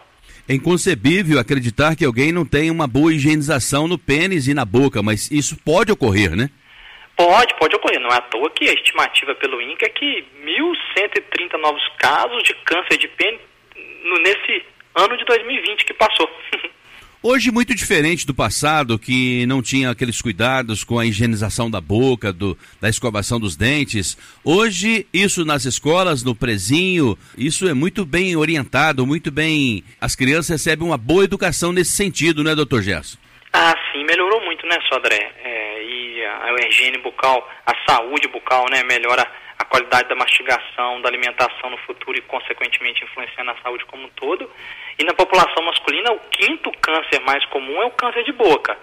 É 0.49 0.55
inconcebível 0.55 1.41
acreditar 1.41 1.97
que 1.97 2.05
alguém 2.05 2.33
não 2.33 2.45
tem 2.45 2.71
uma 2.71 2.87
boa 2.87 3.13
higienização 3.13 3.89
no 3.89 3.99
pênis 3.99 4.47
e 4.47 4.55
na 4.55 4.65
boca, 4.65 5.03
mas 5.03 5.31
isso 5.31 5.57
pode 5.65 5.91
ocorrer, 5.91 6.37
né? 6.37 6.51
Pode, 7.17 7.55
pode 7.59 7.75
ocorrer. 7.75 8.01
Não 8.01 8.11
é 8.11 8.17
à 8.17 8.21
toa 8.21 8.51
que 8.51 8.69
a 8.69 8.73
estimativa 8.73 9.35
pelo 9.35 9.61
INCA 9.61 9.87
é 9.87 9.89
que 9.89 10.25
1.130 10.45 11.59
novos 11.59 11.83
casos 11.99 12.43
de 12.45 12.55
câncer 12.65 12.99
de 12.99 13.09
pênis 13.09 13.41
nesse 14.23 14.65
ano 14.95 15.17
de 15.17 15.25
2020 15.25 15.85
que 15.85 15.95
passou. 15.95 16.31
Hoje, 17.23 17.51
muito 17.51 17.75
diferente 17.75 18.27
do 18.27 18.35
passado, 18.35 18.99
que 18.99 19.47
não 19.47 19.61
tinha 19.61 19.91
aqueles 19.91 20.21
cuidados 20.23 20.85
com 20.85 20.99
a 20.99 21.07
higienização 21.07 21.71
da 21.71 21.81
boca, 21.81 22.33
do, 22.33 22.57
da 22.81 22.89
escovação 22.89 23.41
dos 23.41 23.57
dentes. 23.57 24.17
Hoje, 24.45 25.07
isso 25.13 25.45
nas 25.45 25.65
escolas, 25.65 26.23
no 26.23 26.35
prezinho, 26.35 27.19
isso 27.37 27.67
é 27.67 27.75
muito 27.75 28.05
bem 28.05 28.37
orientado, 28.37 29.07
muito 29.07 29.31
bem. 29.31 29.83
As 30.01 30.15
crianças 30.15 30.51
recebem 30.51 30.87
uma 30.87 30.99
boa 30.99 31.25
educação 31.25 31.73
nesse 31.73 31.93
sentido, 31.93 32.45
né, 32.45 32.55
doutor 32.55 32.83
Gerson? 32.83 33.17
Ah, 33.53 33.75
sim, 33.91 34.05
melhorou 34.05 34.46
né, 34.67 34.79
Sodré? 34.89 35.33
É, 35.43 35.83
e 35.83 36.25
a, 36.25 36.45
a 36.45 36.69
higiene 36.69 36.99
bucal, 36.99 37.49
a 37.65 37.75
saúde 37.89 38.29
bucal, 38.29 38.67
né, 38.71 38.83
melhora 38.85 39.27
a 39.59 39.65
qualidade 39.65 40.09
da 40.09 40.15
mastigação, 40.15 41.01
da 41.01 41.09
alimentação 41.09 41.71
no 41.71 41.79
futuro 41.79 42.17
e, 42.17 42.23
consequentemente, 42.23 43.05
influenciando 43.05 43.51
a 43.51 43.63
saúde 43.63 43.85
como 43.87 44.05
um 44.05 44.11
todo. 44.11 44.51
E 44.99 45.05
na 45.05 45.15
população 45.15 45.65
masculina, 45.65 46.13
o 46.13 46.21
quinto 46.31 46.71
câncer 46.81 47.21
mais 47.21 47.45
comum 47.47 47.81
é 47.83 47.87
o 47.87 47.91
câncer 47.93 48.23
de 48.25 48.33
boca. 48.33 48.77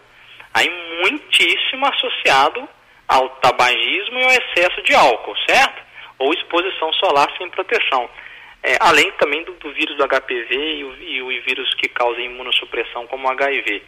Aí, 0.54 0.70
muitíssimo 1.02 1.86
associado 1.86 2.68
ao 3.08 3.30
tabagismo 3.30 4.20
e 4.20 4.24
ao 4.24 4.32
excesso 4.32 4.82
de 4.84 4.96
álcool, 4.96 5.36
certo? 5.48 5.84
Ou 6.18 6.34
exposição 6.34 6.92
solar 6.94 7.32
sem 7.38 7.50
proteção. 7.50 8.10
É, 8.64 8.78
além 8.80 9.12
também 9.14 9.44
do, 9.44 9.54
do, 9.54 9.72
vírus 9.74 9.98
do 9.98 10.08
HPV 10.08 10.56
e 10.56 10.84
o, 10.84 10.96
e 11.02 11.22
o 11.22 11.44
vírus 11.44 11.74
que 11.76 11.90
causa 11.90 12.22
imunossupressão, 12.22 13.06
como 13.08 13.28
o 13.28 13.32
HIV. 13.32 13.84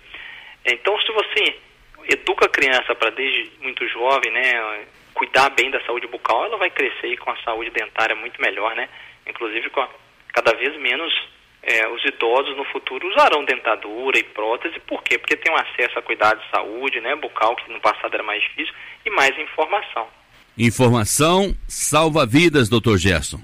Então, 0.65 0.99
se 0.99 1.11
você 1.13 1.55
educa 2.07 2.45
a 2.45 2.49
criança 2.49 2.93
para 2.95 3.09
desde 3.11 3.51
muito 3.61 3.87
jovem, 3.87 4.31
né, 4.31 4.85
cuidar 5.13 5.49
bem 5.49 5.71
da 5.71 5.81
saúde 5.85 6.07
bucal, 6.07 6.45
ela 6.45 6.57
vai 6.57 6.69
crescer 6.69 7.17
com 7.17 7.31
a 7.31 7.37
saúde 7.37 7.69
dentária 7.71 8.15
muito 8.15 8.39
melhor, 8.41 8.75
né? 8.75 8.89
Inclusive 9.25 9.69
com 9.69 9.81
a, 9.81 9.89
cada 10.33 10.53
vez 10.53 10.75
menos 10.77 11.13
é, 11.63 11.87
os 11.87 12.03
idosos 12.05 12.55
no 12.55 12.65
futuro 12.65 13.07
usarão 13.09 13.43
dentadura 13.43 14.19
e 14.19 14.23
prótese, 14.23 14.79
por 14.81 15.01
quê? 15.03 15.17
Porque 15.17 15.35
tem 15.35 15.51
um 15.51 15.57
acesso 15.57 15.97
a 15.97 16.01
cuidados 16.01 16.43
de 16.43 16.49
saúde, 16.51 17.01
né, 17.01 17.15
bucal, 17.15 17.55
que 17.55 17.71
no 17.71 17.79
passado 17.79 18.13
era 18.13 18.23
mais 18.23 18.41
difícil, 18.43 18.73
e 19.05 19.09
mais 19.09 19.37
informação. 19.39 20.07
Informação 20.57 21.55
salva 21.67 22.25
vidas, 22.25 22.69
doutor 22.69 22.97
Gerson. 22.97 23.39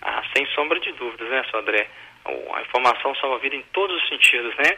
Ah, 0.00 0.22
sem 0.36 0.46
sombra 0.54 0.78
de 0.78 0.92
dúvidas, 0.92 1.28
né, 1.28 1.44
seu 1.50 1.58
André? 1.60 1.88
A 2.24 2.62
informação 2.62 3.14
salva 3.16 3.38
vida 3.38 3.56
em 3.56 3.64
todos 3.72 4.00
os 4.02 4.08
sentidos, 4.08 4.54
né? 4.56 4.76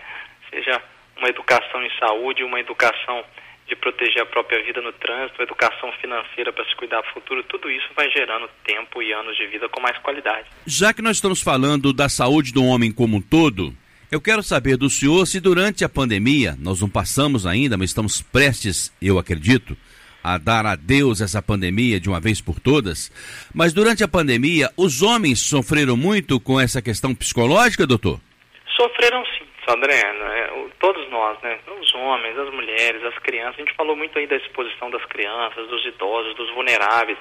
Seja 0.51 0.83
uma 1.17 1.29
educação 1.29 1.83
em 1.83 1.91
saúde, 1.99 2.45
uma 2.45 2.61
educação 2.61 3.25
de 3.67 3.75
proteger 3.75 4.23
a 4.23 4.27
própria 4.27 4.63
vida 4.63 4.81
no 4.81 4.93
trânsito, 4.93 5.43
educação 5.43 5.91
financeira 6.01 6.53
para 6.53 6.65
se 6.67 6.77
cuidar 6.77 7.01
do 7.01 7.09
futuro, 7.09 7.43
tudo 7.45 7.71
isso 7.71 7.89
vai 7.97 8.09
gerando 8.11 8.49
tempo 8.65 9.03
e 9.03 9.13
anos 9.13 9.37
de 9.37 9.47
vida 9.49 9.69
com 9.69 9.81
mais 9.81 9.99
qualidade. 9.99 10.47
Já 10.65 10.95
que 10.95 11.03
nós 11.03 11.17
estamos 11.17 11.43
falando 11.43 11.93
da 11.93 12.09
saúde 12.09 12.53
do 12.53 12.65
homem 12.65 12.93
como 12.93 13.17
um 13.17 13.21
todo, 13.21 13.75
eu 14.11 14.21
quero 14.21 14.43
saber 14.43 14.77
do 14.77 14.89
senhor 14.89 15.27
se 15.27 15.41
durante 15.41 15.85
a 15.85 15.89
pandemia, 15.89 16.55
nós 16.61 16.81
não 16.81 16.89
passamos 16.89 17.45
ainda, 17.45 17.77
mas 17.77 17.91
estamos 17.91 18.23
prestes, 18.23 18.95
eu 19.03 19.19
acredito, 19.19 19.77
a 20.23 20.39
dar 20.39 20.65
adeus 20.65 21.21
essa 21.21 21.43
pandemia 21.43 21.99
de 21.99 22.09
uma 22.09 22.21
vez 22.21 22.41
por 22.41 22.61
todas. 22.61 23.11
Mas 23.53 23.73
durante 23.73 24.05
a 24.05 24.09
pandemia, 24.09 24.71
os 24.77 25.03
homens 25.03 25.41
sofreram 25.41 25.97
muito 25.97 26.39
com 26.39 26.61
essa 26.61 26.81
questão 26.81 27.15
psicológica, 27.15 27.87
doutor? 27.87 28.21
Sofreram 28.77 29.25
sim. 29.27 29.47
Todos 29.67 29.91
nós, 31.17 31.41
né, 31.41 31.59
os 31.81 31.95
homens, 31.95 32.39
as 32.39 32.51
mulheres, 32.51 33.03
as 33.05 33.19
crianças, 33.21 33.55
a 33.55 33.65
gente 33.65 33.75
falou 33.75 33.97
muito 33.97 34.19
aí 34.19 34.27
da 34.27 34.37
exposição 34.37 34.91
das 34.91 35.05
crianças, 35.07 35.67
dos 35.69 35.85
idosos, 35.87 36.35
dos 36.35 36.51
vulneráveis, 36.51 37.19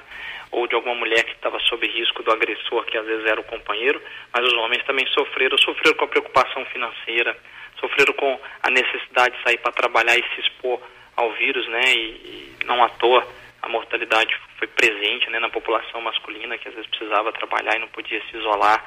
ou 0.52 0.68
de 0.68 0.76
alguma 0.76 0.96
mulher 0.96 1.24
que 1.24 1.32
estava 1.32 1.58
sob 1.62 1.88
risco 1.88 2.22
do 2.22 2.32
agressor, 2.32 2.84
que 2.86 2.98
às 2.98 3.06
vezes 3.06 3.26
era 3.26 3.40
o 3.40 3.46
companheiro, 3.46 4.02
mas 4.34 4.46
os 4.46 4.54
homens 4.54 4.84
também 4.84 5.08
sofreram, 5.08 5.58
sofreram 5.58 5.96
com 5.96 6.06
a 6.06 6.10
preocupação 6.10 6.66
financeira, 6.66 7.38
sofreram 7.80 8.14
com 8.14 8.40
a 8.64 8.70
necessidade 8.70 9.38
de 9.38 9.44
sair 9.44 9.58
para 9.60 9.72
trabalhar 9.72 10.18
e 10.18 10.24
se 10.36 10.42
expor 10.42 10.82
ao 11.16 11.32
vírus, 11.32 11.66
né, 11.70 11.94
e, 11.94 12.56
e 12.60 12.66
não 12.66 12.84
à 12.84 12.90
toa 12.90 13.26
a 13.62 13.70
mortalidade 13.70 14.36
foi 14.60 14.68
presente, 14.68 15.30
né, 15.30 15.40
na 15.40 15.50
população 15.50 16.00
masculina, 16.02 16.58
que 16.58 16.68
às 16.68 16.76
vezes 16.76 16.90
precisava 16.90 17.32
trabalhar 17.32 17.76
e 17.76 17.80
não 17.80 17.88
podia 17.88 18.22
se 18.30 18.38
isolar, 18.38 18.84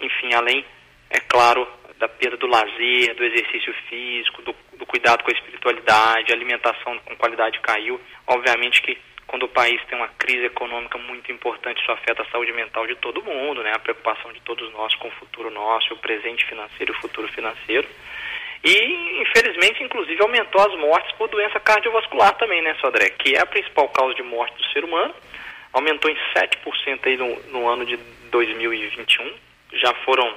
enfim, 0.00 0.34
além, 0.34 0.64
é 1.10 1.20
claro, 1.20 1.66
da 1.98 2.08
perda 2.08 2.36
do 2.36 2.46
lazer, 2.46 3.14
do 3.14 3.24
exercício 3.24 3.72
físico, 3.88 4.42
do, 4.42 4.54
do 4.74 4.86
cuidado 4.86 5.22
com 5.24 5.30
a 5.30 5.34
espiritualidade, 5.34 6.32
a 6.32 6.36
alimentação 6.36 6.98
com 7.00 7.16
qualidade 7.16 7.58
caiu. 7.60 8.00
Obviamente 8.26 8.80
que 8.82 8.96
quando 9.26 9.42
o 9.42 9.48
país 9.48 9.80
tem 9.86 9.98
uma 9.98 10.08
crise 10.08 10.46
econômica 10.46 10.96
muito 10.96 11.30
importante, 11.30 11.82
isso 11.82 11.92
afeta 11.92 12.22
a 12.22 12.30
saúde 12.30 12.52
mental 12.52 12.86
de 12.86 12.94
todo 12.96 13.22
mundo, 13.22 13.62
né? 13.62 13.72
A 13.74 13.78
preocupação 13.78 14.32
de 14.32 14.40
todos 14.40 14.72
nós 14.72 14.94
com 14.94 15.08
o 15.08 15.12
futuro 15.12 15.50
nosso, 15.50 15.92
o 15.92 15.98
presente 15.98 16.46
financeiro 16.46 16.92
e 16.92 16.96
o 16.96 17.00
futuro 17.00 17.28
financeiro. 17.28 17.86
E, 18.64 19.22
infelizmente, 19.22 19.84
inclusive, 19.84 20.20
aumentou 20.22 20.60
as 20.60 20.74
mortes 20.78 21.12
por 21.16 21.28
doença 21.28 21.60
cardiovascular 21.60 22.34
também, 22.38 22.62
né, 22.62 22.74
Sodré? 22.80 23.10
Que 23.10 23.36
é 23.36 23.40
a 23.40 23.46
principal 23.46 23.88
causa 23.90 24.14
de 24.14 24.22
morte 24.22 24.56
do 24.56 24.64
ser 24.72 24.82
humano. 24.82 25.14
Aumentou 25.72 26.10
em 26.10 26.16
7% 26.34 27.00
aí 27.04 27.16
no, 27.16 27.38
no 27.50 27.68
ano 27.68 27.84
de 27.84 27.96
2021. 28.30 29.32
Já 29.74 29.94
foram 30.06 30.34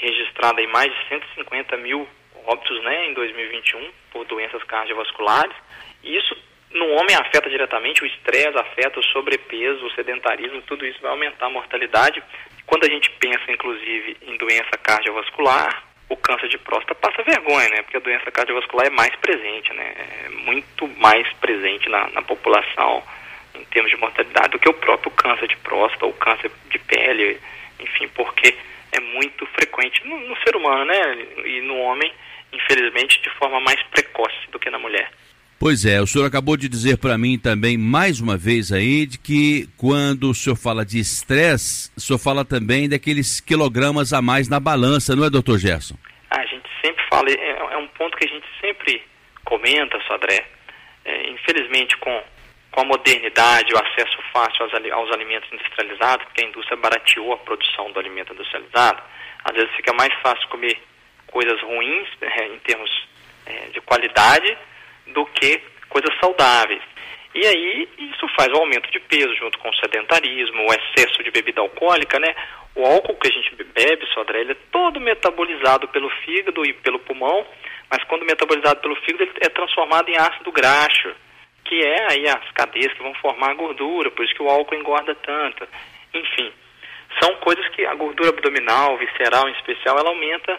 registrada 0.00 0.60
em 0.60 0.66
mais 0.68 0.92
de 0.92 1.08
150 1.08 1.76
mil 1.78 2.08
óbitos 2.46 2.82
né, 2.82 3.08
em 3.08 3.14
2021 3.14 3.90
por 4.10 4.24
doenças 4.26 4.62
cardiovasculares. 4.64 5.54
Isso 6.02 6.36
no 6.70 6.86
homem 6.92 7.16
afeta 7.16 7.48
diretamente, 7.48 8.02
o 8.02 8.06
estresse 8.06 8.56
afeta 8.56 9.00
o 9.00 9.04
sobrepeso, 9.04 9.84
o 9.84 9.90
sedentarismo, 9.92 10.62
tudo 10.62 10.86
isso 10.86 11.00
vai 11.00 11.10
aumentar 11.10 11.46
a 11.46 11.50
mortalidade. 11.50 12.22
Quando 12.66 12.84
a 12.84 12.90
gente 12.90 13.10
pensa, 13.12 13.50
inclusive, 13.50 14.16
em 14.22 14.36
doença 14.36 14.76
cardiovascular, 14.82 15.84
o 16.08 16.16
câncer 16.16 16.48
de 16.48 16.58
próstata 16.58 16.94
passa 16.94 17.22
vergonha, 17.22 17.68
né? 17.68 17.82
Porque 17.82 17.96
a 17.96 18.00
doença 18.00 18.30
cardiovascular 18.30 18.86
é 18.86 18.90
mais 18.90 19.14
presente, 19.16 19.72
né? 19.74 19.94
É 20.24 20.28
muito 20.30 20.88
mais 20.98 21.30
presente 21.34 21.88
na, 21.88 22.08
na 22.10 22.22
população 22.22 23.02
em 23.54 23.64
termos 23.64 23.90
de 23.90 23.96
mortalidade 23.98 24.50
do 24.50 24.58
que 24.58 24.68
o 24.68 24.74
próprio 24.74 25.10
câncer 25.10 25.48
de 25.48 25.56
próstata 25.56 26.06
ou 26.06 26.12
câncer 26.14 26.50
de 26.70 26.78
pele, 26.78 27.38
enfim, 27.80 28.08
porque 28.08 28.54
é 28.92 29.00
muito 29.00 29.46
frequente 29.46 30.06
no, 30.06 30.18
no, 30.28 30.36
ser 30.38 30.56
humano, 30.56 30.84
né? 30.84 31.26
E 31.44 31.60
no 31.62 31.76
homem, 31.78 32.12
infelizmente, 32.52 33.20
de 33.22 33.30
forma 33.30 33.60
mais 33.60 33.82
precoce 33.84 34.50
do 34.50 34.58
que 34.58 34.70
na 34.70 34.78
mulher. 34.78 35.10
Pois 35.60 35.84
é, 35.84 36.00
o 36.00 36.06
senhor 36.06 36.24
acabou 36.24 36.56
de 36.56 36.68
dizer 36.68 36.98
para 36.98 37.18
mim 37.18 37.36
também, 37.36 37.76
mais 37.76 38.20
uma 38.20 38.36
vez 38.36 38.70
aí, 38.70 39.06
de 39.06 39.18
que 39.18 39.68
quando 39.76 40.30
o 40.30 40.34
senhor 40.34 40.54
fala 40.54 40.86
de 40.86 41.00
estresse, 41.00 41.90
o 41.96 42.00
senhor 42.00 42.18
fala 42.18 42.44
também 42.44 42.88
daqueles 42.88 43.40
quilogramas 43.40 44.12
a 44.12 44.22
mais 44.22 44.48
na 44.48 44.60
balança, 44.60 45.16
não 45.16 45.24
é, 45.24 45.30
doutor 45.30 45.58
Gerson? 45.58 45.96
A 46.30 46.46
gente 46.46 46.68
sempre 46.80 47.02
fala, 47.10 47.28
é, 47.28 47.74
é 47.74 47.76
um 47.76 47.88
ponto 47.88 48.16
que 48.16 48.28
a 48.28 48.32
gente 48.32 48.46
sempre 48.60 49.02
comenta, 49.44 49.98
Sodré. 50.06 50.46
É, 51.04 51.30
infelizmente, 51.30 51.96
com 51.96 52.22
com 52.70 52.80
a 52.80 52.84
modernidade, 52.84 53.72
o 53.72 53.78
acesso 53.78 54.18
fácil 54.32 54.64
aos, 54.64 54.72
aos 54.92 55.12
alimentos 55.12 55.50
industrializados, 55.52 56.24
porque 56.26 56.44
a 56.44 56.48
indústria 56.48 56.76
barateou 56.76 57.32
a 57.32 57.38
produção 57.38 57.90
do 57.92 57.98
alimento 57.98 58.32
industrializado, 58.32 59.02
às 59.44 59.54
vezes 59.54 59.74
fica 59.76 59.92
mais 59.94 60.12
fácil 60.22 60.46
comer 60.48 60.80
coisas 61.26 61.60
ruins 61.62 62.08
né, 62.20 62.48
em 62.54 62.58
termos 62.60 62.90
é, 63.46 63.66
de 63.72 63.80
qualidade 63.80 64.56
do 65.06 65.24
que 65.26 65.60
coisas 65.88 66.14
saudáveis. 66.20 66.82
E 67.34 67.46
aí 67.46 67.88
isso 67.98 68.26
faz 68.36 68.48
o 68.52 68.60
aumento 68.60 68.90
de 68.90 69.00
peso 69.00 69.34
junto 69.36 69.58
com 69.58 69.68
o 69.68 69.76
sedentarismo, 69.76 70.66
o 70.66 70.72
excesso 70.72 71.22
de 71.22 71.30
bebida 71.30 71.60
alcoólica, 71.60 72.18
né? 72.18 72.34
O 72.74 72.84
álcool 72.84 73.16
que 73.16 73.28
a 73.28 73.32
gente 73.32 73.54
bebe, 73.54 74.06
Sodré, 74.14 74.40
ele 74.40 74.52
é 74.52 74.56
todo 74.72 75.00
metabolizado 75.00 75.88
pelo 75.88 76.08
fígado 76.24 76.64
e 76.64 76.72
pelo 76.72 76.98
pulmão, 77.00 77.46
mas 77.90 78.02
quando 78.04 78.24
metabolizado 78.24 78.80
pelo 78.80 78.96
fígado 78.96 79.24
ele 79.24 79.32
é 79.40 79.48
transformado 79.48 80.08
em 80.08 80.16
ácido 80.16 80.50
graxo 80.50 81.14
que 81.68 81.82
é 81.82 82.12
aí 82.12 82.26
as 82.26 82.50
cadeias 82.52 82.92
que 82.94 83.02
vão 83.02 83.14
formar 83.14 83.50
a 83.50 83.54
gordura, 83.54 84.10
por 84.10 84.24
isso 84.24 84.34
que 84.34 84.42
o 84.42 84.48
álcool 84.48 84.74
engorda 84.74 85.14
tanto. 85.14 85.68
Enfim, 86.14 86.50
são 87.22 87.34
coisas 87.36 87.68
que 87.68 87.84
a 87.84 87.94
gordura 87.94 88.30
abdominal, 88.30 88.96
visceral 88.96 89.48
em 89.48 89.52
especial, 89.52 89.98
ela 89.98 90.08
aumenta 90.08 90.58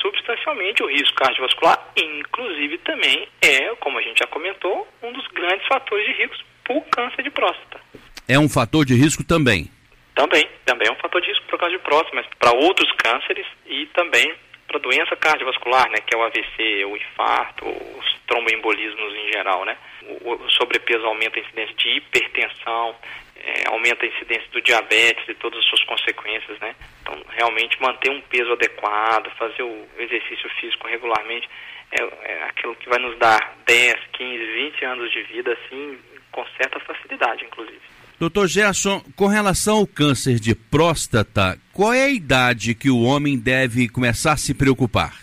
substancialmente 0.00 0.82
o 0.82 0.86
risco 0.86 1.14
cardiovascular, 1.14 1.78
inclusive 1.96 2.78
também 2.78 3.28
é, 3.42 3.74
como 3.76 3.98
a 3.98 4.02
gente 4.02 4.18
já 4.18 4.26
comentou, 4.26 4.88
um 5.02 5.12
dos 5.12 5.26
grandes 5.28 5.66
fatores 5.66 6.06
de 6.06 6.12
risco 6.22 6.44
para 6.64 6.76
o 6.76 6.82
câncer 6.82 7.22
de 7.22 7.30
próstata. 7.30 7.80
É 8.26 8.38
um 8.38 8.48
fator 8.48 8.84
de 8.84 8.94
risco 8.94 9.22
também? 9.22 9.70
Também, 10.14 10.48
também 10.64 10.88
é 10.88 10.92
um 10.92 10.96
fator 10.96 11.20
de 11.20 11.28
risco 11.28 11.44
para 11.46 11.56
o 11.56 11.58
câncer 11.58 11.76
de 11.76 11.84
próstata, 11.84 12.16
mas 12.16 12.26
para 12.38 12.52
outros 12.52 12.90
cânceres 12.92 13.46
e 13.66 13.86
também 13.94 14.34
para 14.68 14.78
doença 14.78 15.16
cardiovascular, 15.16 15.90
né, 15.90 15.98
que 16.06 16.14
é 16.14 16.18
o 16.18 16.22
AVC, 16.22 16.84
o 16.84 16.96
infarto, 16.96 17.66
os 17.66 18.18
tromboembolismos 18.26 19.14
em 19.14 19.32
geral, 19.32 19.64
né? 19.64 19.76
O, 20.22 20.34
o 20.34 20.50
sobrepeso 20.50 21.04
aumenta 21.06 21.38
a 21.38 21.42
incidência 21.42 21.74
de 21.74 21.88
hipertensão, 21.96 22.94
é, 23.36 23.68
aumenta 23.68 24.04
a 24.04 24.08
incidência 24.08 24.46
do 24.52 24.60
diabetes 24.60 25.26
e 25.26 25.34
todas 25.34 25.58
as 25.58 25.64
suas 25.64 25.82
consequências, 25.84 26.58
né? 26.60 26.74
Então, 27.00 27.18
realmente 27.30 27.80
manter 27.80 28.10
um 28.10 28.20
peso 28.20 28.52
adequado, 28.52 29.30
fazer 29.38 29.62
o 29.62 29.88
exercício 29.98 30.48
físico 30.60 30.86
regularmente 30.86 31.48
é, 31.90 32.32
é 32.32 32.42
aquilo 32.44 32.76
que 32.76 32.88
vai 32.88 32.98
nos 32.98 33.16
dar 33.18 33.56
10, 33.66 33.94
15, 34.12 34.44
20 34.44 34.84
anos 34.84 35.10
de 35.10 35.22
vida, 35.22 35.52
assim, 35.52 35.98
com 36.30 36.44
certa 36.58 36.78
facilidade, 36.80 37.44
inclusive. 37.44 37.80
Doutor 38.18 38.48
Gerson, 38.48 39.00
com 39.16 39.28
relação 39.28 39.78
ao 39.78 39.86
câncer 39.86 40.40
de 40.40 40.52
próstata, 40.52 41.56
qual 41.72 41.92
é 41.92 42.02
a 42.02 42.10
idade 42.10 42.74
que 42.74 42.90
o 42.90 43.04
homem 43.04 43.38
deve 43.38 43.88
começar 43.88 44.32
a 44.32 44.36
se 44.36 44.52
preocupar? 44.52 45.14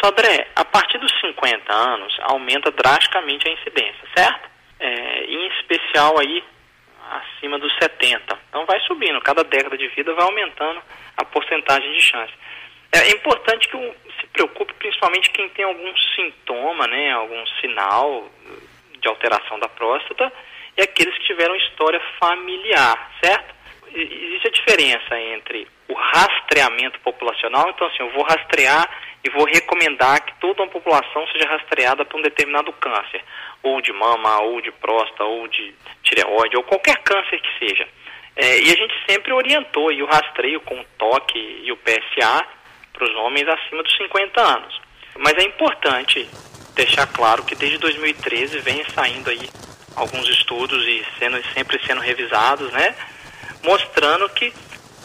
Sodré, 0.00 0.46
a 0.54 0.64
partir 0.64 0.98
dos 0.98 1.10
50 1.20 1.74
anos 1.74 2.16
aumenta 2.22 2.70
drasticamente 2.70 3.48
a 3.48 3.52
incidência, 3.52 4.04
certo? 4.16 4.48
É, 4.78 5.24
em 5.24 5.48
especial 5.48 6.16
aí 6.20 6.44
acima 7.10 7.58
dos 7.58 7.74
70. 7.82 8.38
Então 8.48 8.64
vai 8.66 8.78
subindo, 8.82 9.20
cada 9.20 9.42
década 9.42 9.76
de 9.76 9.88
vida 9.88 10.14
vai 10.14 10.24
aumentando 10.24 10.80
a 11.16 11.24
porcentagem 11.24 11.92
de 11.92 12.00
chance. 12.00 12.32
É 12.92 13.10
importante 13.10 13.66
que 13.66 13.76
se 14.20 14.28
preocupe 14.28 14.74
principalmente 14.74 15.30
quem 15.30 15.48
tem 15.48 15.64
algum 15.64 15.92
sintoma, 16.14 16.86
né, 16.86 17.10
algum 17.10 17.44
sinal 17.60 18.30
de 19.00 19.08
alteração 19.08 19.58
da 19.58 19.68
próstata 19.68 20.32
e 20.78 20.82
aqueles 20.82 21.12
que 21.18 21.26
tiveram 21.26 21.56
história 21.56 22.00
familiar, 22.20 23.10
certo? 23.22 23.52
Existe 23.92 24.46
a 24.46 24.50
diferença 24.50 25.20
entre 25.34 25.66
o 25.88 25.94
rastreamento 25.94 27.00
populacional, 27.00 27.68
então 27.70 27.88
assim, 27.88 28.00
eu 28.00 28.12
vou 28.12 28.22
rastrear 28.22 28.88
e 29.24 29.30
vou 29.30 29.44
recomendar 29.44 30.24
que 30.24 30.38
toda 30.40 30.62
uma 30.62 30.70
população 30.70 31.26
seja 31.32 31.48
rastreada 31.48 32.04
para 32.04 32.16
um 32.16 32.22
determinado 32.22 32.72
câncer, 32.74 33.24
ou 33.60 33.80
de 33.80 33.92
mama, 33.92 34.40
ou 34.42 34.60
de 34.60 34.70
próstata, 34.70 35.24
ou 35.24 35.48
de 35.48 35.74
tireoide, 36.04 36.56
ou 36.56 36.62
qualquer 36.62 36.98
câncer 36.98 37.40
que 37.40 37.66
seja. 37.66 37.88
É, 38.36 38.60
e 38.60 38.70
a 38.70 38.76
gente 38.76 38.94
sempre 39.08 39.32
orientou 39.32 39.90
e 39.90 40.00
o 40.00 40.06
rastreio 40.06 40.60
com 40.60 40.78
o 40.78 40.84
toque 40.96 41.38
e 41.64 41.72
o 41.72 41.76
PSA 41.78 42.46
para 42.92 43.04
os 43.04 43.16
homens 43.16 43.48
acima 43.48 43.82
dos 43.82 43.96
50 43.96 44.40
anos. 44.40 44.80
Mas 45.18 45.32
é 45.38 45.42
importante 45.42 46.28
deixar 46.76 47.08
claro 47.08 47.42
que 47.42 47.56
desde 47.56 47.78
2013 47.78 48.60
vem 48.60 48.84
saindo 48.84 49.30
aí 49.30 49.48
alguns 49.98 50.28
estudos 50.28 50.86
e 50.86 51.04
sendo, 51.18 51.40
sempre 51.52 51.80
sendo 51.84 52.00
revisados, 52.00 52.72
né? 52.72 52.94
Mostrando 53.62 54.28
que 54.30 54.52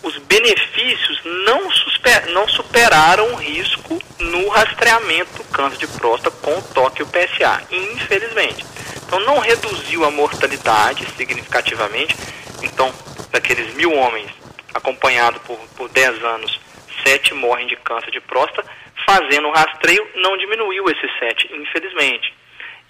os 0.04 0.18
benefícios 0.20 1.22
não, 1.46 1.72
super, 1.72 2.28
não 2.28 2.48
superaram 2.48 3.34
o 3.34 3.36
risco 3.36 4.00
no 4.20 4.50
rastreamento 4.50 5.38
do 5.38 5.44
câncer 5.46 5.78
de 5.78 5.88
próstata 5.88 6.36
com 6.42 6.58
o 6.58 6.62
toque 6.62 7.02
e 7.02 7.04
o 7.04 7.08
PSA, 7.08 7.64
infelizmente. 7.72 8.64
Então 9.06 9.20
não 9.22 9.40
reduziu 9.40 10.06
a 10.06 10.12
mortalidade 10.12 11.06
significativamente. 11.18 12.16
Então, 12.62 12.94
daqueles 13.32 13.74
mil 13.76 13.94
homens 13.94 14.30
acompanhados 14.74 15.42
por, 15.44 15.58
por 15.76 15.90
10 15.90 16.24
anos, 16.24 16.60
sete 17.04 17.34
morrem 17.34 17.68
de 17.68 17.76
câncer 17.78 18.12
de 18.12 18.22
próstata, 18.22 18.70
fazendo 19.06 19.48
o 19.48 19.52
rastreio 19.52 20.08
não 20.16 20.38
diminuiu 20.38 20.86
esses 20.90 21.12
sete, 21.20 21.50
infelizmente 21.54 22.43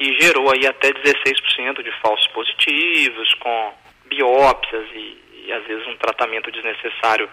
e 0.04 0.20
gerou 0.20 0.52
aí 0.52 0.68
até 0.68 0.92
16% 0.92 1.82
de 1.82 1.92
falsos 2.02 2.28
positivos, 2.28 3.34
com 3.36 3.74
biópsias 4.06 4.86
e, 4.94 5.18
e 5.46 5.54
às 5.54 5.66
vezes 5.66 5.88
um 5.88 5.96
tratamento 5.96 6.52
desnecessário 6.52 7.30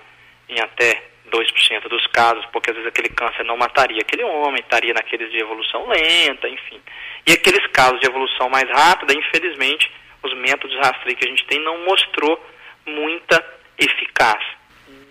em 0.48 0.60
até 0.60 1.02
2% 1.32 1.88
dos 1.88 2.06
casos, 2.08 2.46
porque 2.52 2.70
às 2.70 2.76
vezes 2.76 2.88
aquele 2.88 3.08
câncer 3.08 3.44
não 3.44 3.56
mataria 3.56 4.00
aquele 4.00 4.22
homem, 4.22 4.60
estaria 4.60 4.94
naqueles 4.94 5.32
de 5.32 5.38
evolução 5.38 5.88
lenta, 5.88 6.48
enfim. 6.48 6.80
E 7.26 7.32
aqueles 7.32 7.66
casos 7.72 7.98
de 7.98 8.06
evolução 8.06 8.48
mais 8.48 8.68
rápida, 8.70 9.14
infelizmente, 9.14 9.90
os 10.22 10.32
métodos 10.34 10.70
de 10.70 10.78
rastreio 10.78 11.16
que 11.16 11.26
a 11.26 11.30
gente 11.30 11.44
tem 11.46 11.58
não 11.60 11.84
mostrou 11.84 12.40
muita 12.86 13.44
eficácia. 13.76 14.60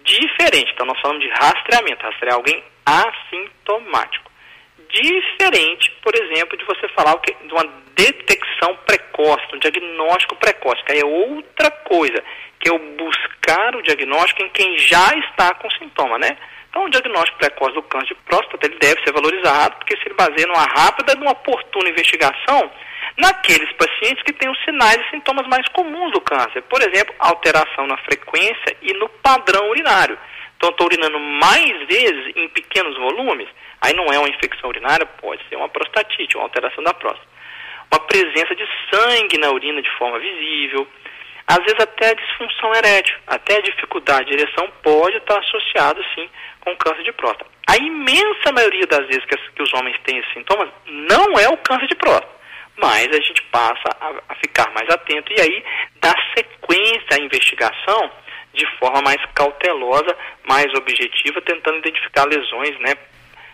Diferente, 0.05 0.71
então 0.73 0.86
nós 0.86 0.99
falamos 1.01 1.21
de 1.21 1.29
rastreamento, 1.29 2.03
rastrear 2.03 2.36
alguém 2.36 2.63
assintomático 2.86 4.28
diferente, 4.89 5.91
por 6.02 6.13
exemplo, 6.15 6.58
de 6.58 6.65
você 6.65 6.88
falar 6.89 7.17
que, 7.19 7.34
de 7.34 7.54
uma 7.54 7.65
detecção 7.95 8.75
precoce, 8.86 9.43
um 9.54 9.60
diagnóstico 9.60 10.36
precoce, 10.36 10.84
que 10.84 10.93
aí 10.93 10.99
é 10.99 11.06
outra 11.06 11.71
coisa, 11.71 12.23
que 12.60 12.69
é 12.69 12.73
o 12.73 12.80
buscar 12.95 13.75
o 13.75 13.82
diagnóstico 13.82 14.43
em 14.43 14.49
quem 14.49 14.78
já 14.78 15.13
está 15.17 15.54
com 15.56 15.69
sintoma, 15.71 16.17
né? 16.17 16.38
Então, 16.69 16.86
o 16.86 16.89
diagnóstico 16.89 17.39
precoce 17.39 17.73
do 17.73 17.84
câncer 17.84 18.10
de 18.10 18.15
próstata 18.15 18.67
ele 18.67 18.78
deve 18.80 19.04
ser 19.04 19.12
valorizado, 19.12 19.78
porque 19.78 19.97
se 19.97 20.04
ele 20.06 20.15
baseia 20.15 20.47
numa 20.47 20.65
rápida 20.65 21.13
e 21.13 21.15
numa 21.17 21.32
oportuna 21.32 21.89
investigação 21.89 22.71
naqueles 23.17 23.71
pacientes 23.73 24.23
que 24.23 24.34
têm 24.34 24.49
os 24.49 24.63
sinais 24.63 24.97
e 24.97 25.10
sintomas 25.10 25.47
mais 25.47 25.67
comuns 25.69 26.12
do 26.12 26.21
câncer. 26.21 26.62
Por 26.63 26.82
exemplo, 26.82 27.13
alteração 27.19 27.88
na 27.88 27.97
frequência 27.97 28.78
e 28.82 28.93
no 28.93 29.10
padrão 29.10 29.69
urinário. 29.69 30.17
Então, 30.60 30.72
estou 30.72 30.88
urinando 30.88 31.17
mais 31.19 31.88
vezes 31.88 32.34
em 32.36 32.50
pequenos 32.50 32.98
volumes, 32.98 33.48
Aí 33.82 33.93
não 33.93 34.12
é 34.12 34.19
uma 34.19 34.30
infecção 34.30 34.69
urinária, 34.69 35.06
pode 35.06 35.41
ser 35.48 35.56
uma 35.56 35.69
prostatite, 35.69 36.36
uma 36.36 36.43
alteração 36.43 36.84
da 36.84 36.93
próstata. 36.93 37.28
Uma 37.91 38.02
presença 38.02 38.54
de 38.56 38.67
sangue 38.91 39.38
na 39.38 39.52
urina 39.52 39.82
de 39.82 39.89
forma 39.98 40.19
visível, 40.19 40.88
às 41.48 41.58
vezes 41.60 41.80
até 41.80 42.10
a 42.10 42.13
disfunção 42.13 42.76
erétil, 42.76 43.17
até 43.26 43.58
a 43.58 43.62
dificuldade 43.62 44.28
de 44.28 44.34
ereção 44.34 44.72
pode 44.84 45.17
estar 45.17 45.39
associado 45.39 46.04
sim 46.13 46.30
com 46.60 46.76
câncer 46.76 47.04
de 47.04 47.12
próstata. 47.13 47.50
A 47.67 47.78
imensa 47.78 48.52
maioria 48.54 48.86
das 48.86 49.08
vezes 49.08 49.26
que, 49.26 49.36
que 49.36 49.63
os 49.63 49.74
homens 49.74 49.98
têm 50.04 50.19
esses 50.19 50.34
sintomas 50.34 50.69
não 50.86 51.39
é 51.39 51.50
o 51.50 51.58
câncer 51.58 51.88
de 51.88 51.95
próstata, 51.95 52.30
mas 52.78 53.08
a 53.08 53.22
gente 53.22 53.41
passa 53.43 53.89
a, 54.00 54.13
a 54.30 54.36
ficar 54.36 54.72
mais 54.74 54.88
atento 54.89 55.34
e 55.34 55.41
aí 55.41 55.63
dá 56.00 56.13
sequência 56.36 57.17
à 57.17 57.19
investigação 57.19 58.12
de 58.53 58.65
forma 58.77 59.01
mais 59.01 59.23
cautelosa, 59.33 60.15
mais 60.47 60.73
objetiva, 60.73 61.41
tentando 61.41 61.77
identificar 61.77 62.25
lesões 62.25 62.79
né, 62.79 62.95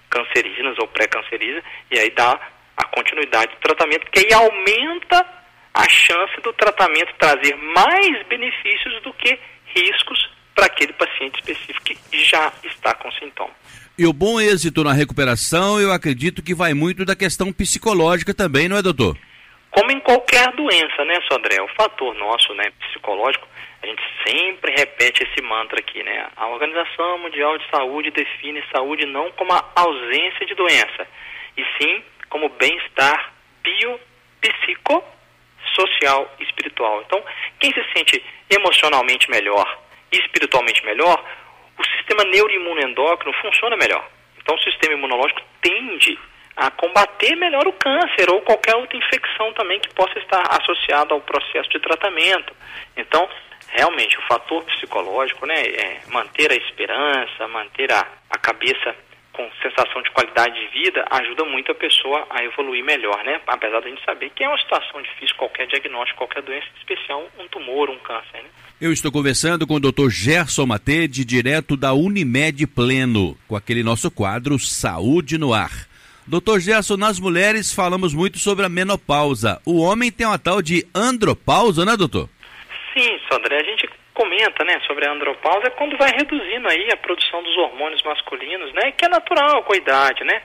cancerígenas 0.10 0.77
ou 0.79 0.88
pré-cancerígenas, 0.88 1.63
e 1.91 1.99
aí 1.99 2.10
dá 2.12 2.39
a 2.77 2.86
continuidade 2.86 3.53
do 3.53 3.60
tratamento, 3.60 4.10
que 4.12 4.19
aí 4.19 4.34
aumenta 4.34 5.25
a 5.73 5.89
chance 5.89 6.39
do 6.41 6.53
tratamento 6.53 7.13
trazer 7.19 7.55
mais 7.58 8.25
benefícios 8.27 9.01
do 9.03 9.13
que 9.13 9.38
riscos 9.75 10.31
para 10.53 10.67
aquele 10.67 10.93
paciente 10.93 11.39
específico 11.39 11.99
que 12.10 12.23
já 12.23 12.51
está 12.63 12.95
com 12.95 13.12
sintoma. 13.12 13.51
E 13.97 14.05
o 14.05 14.13
bom 14.13 14.39
êxito 14.39 14.84
na 14.84 14.93
recuperação, 14.93 15.79
eu 15.79 15.91
acredito 15.91 16.41
que 16.41 16.55
vai 16.55 16.73
muito 16.73 17.05
da 17.05 17.15
questão 17.15 17.51
psicológica 17.51 18.34
também, 18.34 18.67
não 18.69 18.77
é, 18.77 18.81
doutor? 18.81 19.17
Como 19.71 19.91
em 19.91 19.99
qualquer 19.99 20.51
doença, 20.53 21.03
né, 21.05 21.19
Sodré? 21.29 21.62
O 21.62 21.67
fator 21.75 22.15
nosso, 22.15 22.53
né, 22.53 22.71
psicológico, 22.79 23.45
a 23.86 23.88
gente 23.88 24.04
sempre 24.28 24.71
repete 24.71 25.24
esse 25.24 25.41
mantra 25.43 25.80
aqui, 25.80 26.02
né? 26.02 26.28
A 26.36 26.48
Organização 26.48 27.19
Mundial 27.19 27.56
de 27.60 27.69
Saúde 27.69 28.10
define 28.10 28.63
saúde 28.71 29.06
não 29.06 29.32
como 29.34 29.54
a 29.54 29.63
ausência 29.76 30.43
de 30.45 30.56
doença, 30.56 31.08
e 31.56 31.63
sim 31.78 32.04
como 32.28 32.50
bem-estar 32.50 33.32
bio, 33.62 34.00
psico, 34.41 35.04
social 35.76 36.34
e 36.39 36.43
espiritual. 36.43 37.04
Então, 37.06 37.24
quem 37.60 37.71
se 37.74 37.86
sente 37.95 38.24
emocionalmente 38.50 39.30
melhor 39.30 39.80
e 40.12 40.17
espiritualmente 40.17 40.84
melhor, 40.84 41.24
o 41.78 41.84
sistema 41.86 42.24
neuroimunoendócrino 42.24 43.34
funciona 43.41 43.78
melhor. 43.78 44.08
Então, 44.41 44.56
o 44.56 44.63
sistema 44.63 44.95
imunológico 44.95 45.41
tende 45.62 46.17
a 46.56 46.71
combater 46.71 47.36
melhor 47.36 47.67
o 47.67 47.74
câncer 47.74 48.32
ou 48.32 48.41
qualquer 48.41 48.76
outra 48.76 48.98
infecção 48.98 49.54
também 49.54 49.80
que 49.80 49.93
possa 49.93 50.17
estar 50.17 50.41
associada 50.60 51.13
ao 51.13 51.21
processo 51.21 51.69
de 51.69 51.80
tratamento. 51.80 52.56
Então, 52.95 53.28
realmente 53.67 54.17
o 54.17 54.21
fator 54.28 54.63
psicológico, 54.63 55.45
né, 55.45 55.62
é 55.62 56.01
manter 56.10 56.51
a 56.51 56.56
esperança, 56.56 57.47
manter 57.47 57.91
a, 57.91 58.08
a 58.30 58.38
cabeça 58.38 58.95
com 59.36 59.49
sensação 59.62 60.01
de 60.01 60.10
qualidade 60.12 60.56
de 60.56 60.67
vida 60.67 61.06
ajuda 61.12 61.43
muito 61.43 61.71
a 61.71 61.75
pessoa 61.75 62.25
a 62.30 62.43
evoluir 62.43 62.84
melhor, 62.86 63.21
né? 63.25 63.41
Apesar 63.45 63.82
da 63.82 63.89
gente 63.89 64.04
saber 64.06 64.30
que 64.30 64.43
é 64.43 64.47
uma 64.47 64.58
situação 64.58 65.01
difícil 65.01 65.36
qualquer 65.36 65.67
diagnóstico, 65.67 66.19
qualquer 66.19 66.41
doença, 66.41 66.65
em 66.73 66.80
especial 66.80 67.30
um 67.38 67.47
tumor, 67.49 67.89
um 67.89 67.99
câncer, 67.99 68.41
né? 68.41 68.49
Eu 68.80 68.93
estou 68.93 69.12
conversando 69.12 69.67
com 69.67 69.75
o 69.75 69.80
Dr. 69.80 70.10
Gerson 70.10 70.65
Matede, 70.65 71.25
direto 71.25 71.75
da 71.75 71.93
Unimed 71.93 72.65
Pleno, 72.67 73.38
com 73.47 73.56
aquele 73.56 73.84
nosso 73.84 74.10
quadro 74.10 74.58
Saúde 74.58 75.38
no 75.38 75.54
Ar. 75.54 75.71
Doutor 76.28 76.60
Gerson, 76.60 76.97
nas 76.97 77.19
mulheres 77.19 77.73
falamos 77.73 78.13
muito 78.13 78.39
sobre 78.39 78.65
a 78.65 78.69
menopausa. 78.69 79.62
O 79.65 79.80
homem 79.82 80.12
tem 80.12 80.25
uma 80.25 80.39
tal 80.39 80.62
de 80.62 80.86
andropausa, 80.93 81.86
né, 81.86 81.95
doutor? 81.95 82.30
Sim, 82.95 83.19
Sandré, 83.29 83.60
a 83.60 83.63
gente 83.63 83.89
comenta, 84.13 84.63
né, 84.63 84.79
sobre 84.88 85.05
a 85.05 85.12
andropausa 85.12 85.69
quando 85.71 85.97
vai 85.97 86.12
reduzindo 86.12 86.69
aí 86.69 86.89
a 86.93 86.97
produção 86.97 87.43
dos 87.43 87.58
hormônios 87.58 88.01
masculinos, 88.03 88.71
né, 88.71 88.93
que 88.93 89.03
é 89.03 89.10
natural 89.10 89.63
com 89.63 89.73
a 89.73 89.77
idade, 89.77 90.23
né? 90.23 90.41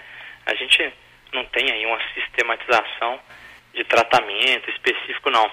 A 0.47 0.55
gente 0.55 0.93
não 1.33 1.45
tem 1.45 1.71
aí 1.71 1.87
uma 1.87 2.01
sistematização 2.13 3.21
de 3.73 3.85
tratamento 3.85 4.69
específico, 4.69 5.31
não. 5.31 5.49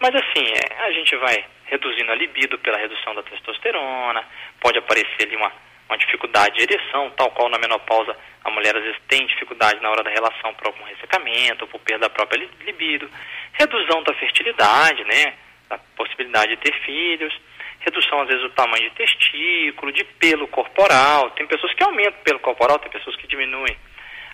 Mas 0.00 0.14
assim, 0.14 0.46
é, 0.54 0.84
a 0.84 0.92
gente 0.92 1.14
vai 1.16 1.44
reduzindo 1.66 2.10
a 2.10 2.14
libido 2.14 2.58
pela 2.60 2.78
redução 2.78 3.14
da 3.14 3.22
testosterona, 3.24 4.24
pode 4.58 4.78
aparecer 4.78 5.26
ali 5.26 5.36
uma 5.36 5.52
uma 5.88 5.96
dificuldade 5.96 6.56
de 6.56 6.62
ereção, 6.64 7.10
tal 7.16 7.30
qual 7.30 7.48
na 7.48 7.58
menopausa 7.58 8.14
a 8.44 8.50
mulher 8.50 8.76
às 8.76 8.82
vezes 8.82 9.00
tem 9.08 9.26
dificuldade 9.26 9.80
na 9.80 9.90
hora 9.90 10.02
da 10.02 10.10
relação 10.10 10.52
por 10.54 10.66
algum 10.66 10.84
ressecamento, 10.84 11.64
ou 11.64 11.68
por 11.68 11.80
perda 11.80 12.08
da 12.08 12.10
própria 12.10 12.46
libido, 12.60 13.10
redução 13.54 14.02
da 14.02 14.12
fertilidade, 14.14 15.02
né, 15.04 15.34
a 15.70 15.78
possibilidade 15.96 16.56
de 16.56 16.62
ter 16.62 16.74
filhos, 16.84 17.34
redução 17.80 18.20
às 18.20 18.28
vezes 18.28 18.42
do 18.42 18.50
tamanho 18.50 18.88
de 18.90 18.96
testículo, 18.96 19.92
de 19.92 20.04
pelo 20.04 20.48
corporal, 20.48 21.30
tem 21.30 21.46
pessoas 21.46 21.72
que 21.74 21.84
aumentam 21.84 22.20
o 22.20 22.24
pelo 22.24 22.40
corporal, 22.40 22.78
tem 22.78 22.90
pessoas 22.90 23.16
que 23.16 23.26
diminuem, 23.26 23.76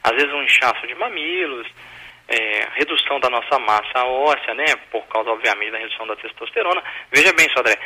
às 0.02 0.12
vezes 0.12 0.32
um 0.32 0.42
inchaço 0.42 0.86
de 0.86 0.94
mamilos, 0.94 1.66
é, 2.26 2.68
redução 2.74 3.20
da 3.20 3.28
nossa 3.28 3.58
massa 3.58 4.04
óssea, 4.04 4.54
né, 4.54 4.64
por 4.90 5.06
causa, 5.08 5.30
obviamente, 5.30 5.72
da 5.72 5.78
redução 5.78 6.06
da 6.06 6.16
testosterona. 6.16 6.82
Veja 7.12 7.32
bem, 7.34 7.48
Sodré, 7.50 7.76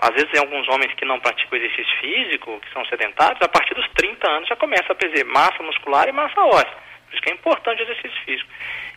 às 0.00 0.10
vezes 0.10 0.30
tem 0.30 0.40
alguns 0.40 0.68
homens 0.68 0.94
que 0.94 1.04
não 1.04 1.18
praticam 1.18 1.58
exercício 1.58 1.98
físico, 2.00 2.60
que 2.60 2.72
são 2.72 2.84
sedentários, 2.84 3.42
a 3.42 3.48
partir 3.48 3.74
dos 3.74 3.88
30 3.96 4.30
anos 4.30 4.48
já 4.48 4.56
começa 4.56 4.92
a 4.92 4.94
perder 4.94 5.24
massa 5.24 5.62
muscular 5.62 6.08
e 6.08 6.12
massa 6.12 6.40
óssea. 6.40 6.90
Por 7.06 7.14
isso 7.14 7.22
que 7.22 7.30
é 7.30 7.34
importante 7.34 7.82
o 7.82 7.84
exercício 7.84 8.24
físico. 8.24 8.48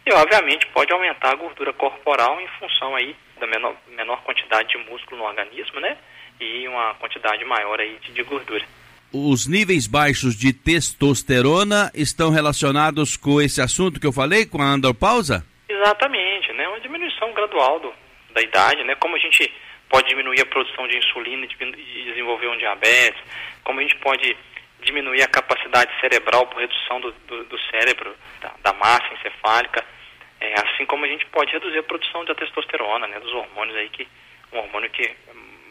E, 0.06 0.14
obviamente, 0.14 0.68
pode 0.68 0.94
aumentar 0.94 1.32
a 1.32 1.36
gordura 1.36 1.74
corporal 1.74 2.40
em 2.40 2.48
função 2.60 2.96
aí 2.96 3.16
da 3.40 3.48
menor, 3.48 3.76
menor 3.88 4.22
quantidade 4.24 4.70
de 4.70 4.78
músculo 4.90 5.22
no 5.22 5.28
organismo, 5.28 5.80
né, 5.80 5.98
e 6.40 6.68
uma 6.68 6.94
quantidade 6.96 7.44
maior 7.46 7.80
aí 7.80 7.98
de, 8.02 8.12
de 8.12 8.24
gordura 8.24 8.66
os 9.14 9.46
níveis 9.48 9.86
baixos 9.86 10.36
de 10.36 10.52
testosterona 10.52 11.92
estão 11.94 12.32
relacionados 12.32 13.16
com 13.16 13.40
esse 13.40 13.62
assunto 13.62 14.00
que 14.00 14.08
eu 14.08 14.12
falei, 14.12 14.44
com 14.44 14.60
a 14.60 14.66
andropausa? 14.66 15.46
Exatamente, 15.70 16.52
né? 16.54 16.68
Uma 16.68 16.80
diminuição 16.80 17.32
gradual 17.32 17.80
do, 17.80 17.94
da 18.34 18.42
idade, 18.42 18.84
né? 18.84 18.96
Como 18.96 19.16
a 19.16 19.20
gente 19.20 19.54
pode 19.88 20.10
diminuir 20.10 20.42
a 20.42 20.46
produção 20.48 20.88
de 20.88 20.98
insulina 20.98 21.46
e 21.46 22.04
desenvolver 22.06 22.48
um 22.48 22.58
diabetes, 22.58 23.22
como 23.64 23.80
a 23.80 23.84
gente 23.84 23.96
pode 23.98 24.36
diminuir 24.82 25.22
a 25.22 25.28
capacidade 25.28 25.92
cerebral 26.02 26.48
por 26.48 26.60
redução 26.60 27.00
do, 27.00 27.12
do, 27.28 27.44
do 27.46 27.60
cérebro, 27.70 28.16
da, 28.42 28.52
da, 28.64 28.74
massa 28.74 29.14
encefálica, 29.14 29.86
é, 30.44 30.54
assim 30.60 30.86
como 30.86 31.06
a 31.06 31.08
gente 31.08 31.26
pode 31.28 31.54
reduzir 31.54 31.80
a 31.80 31.84
produção 31.84 32.26
da 32.26 32.36
testosterona, 32.36 33.08
né? 33.08 33.18
Dos 33.22 33.34
hormônios 33.34 33.78
aí 33.78 33.88
que 33.88 34.06
um 34.52 34.58
hormônio 34.58 34.90
que 34.90 35.10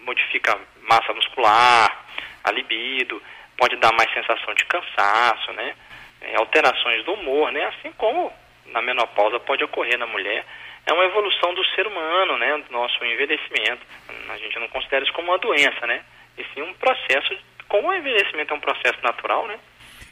modifica 0.02 0.58
massa 0.88 1.12
muscular, 1.12 2.06
a 2.42 2.50
libido, 2.50 3.22
pode 3.56 3.76
dar 3.76 3.92
mais 3.92 4.10
sensação 4.14 4.54
de 4.54 4.64
cansaço, 4.64 5.52
né? 5.52 5.74
É, 6.22 6.36
alterações 6.36 7.04
do 7.04 7.12
humor, 7.12 7.52
né? 7.52 7.66
Assim 7.66 7.92
como 7.98 8.32
na 8.66 8.80
menopausa 8.80 9.38
pode 9.40 9.62
ocorrer 9.62 9.98
na 9.98 10.06
mulher. 10.06 10.44
É 10.86 10.92
uma 10.92 11.04
evolução 11.04 11.52
do 11.54 11.64
ser 11.74 11.86
humano, 11.86 12.38
né? 12.38 12.56
Do 12.66 12.72
nosso 12.72 13.04
envelhecimento. 13.04 13.86
A 14.30 14.38
gente 14.38 14.58
não 14.58 14.68
considera 14.68 15.04
isso 15.04 15.12
como 15.12 15.30
uma 15.30 15.38
doença, 15.38 15.86
né? 15.86 16.02
E 16.38 16.44
sim 16.54 16.62
um 16.62 16.72
processo, 16.74 17.36
como 17.68 17.88
o 17.88 17.94
envelhecimento 17.94 18.54
é 18.54 18.56
um 18.56 18.60
processo 18.60 18.98
natural, 19.02 19.46
né? 19.46 19.58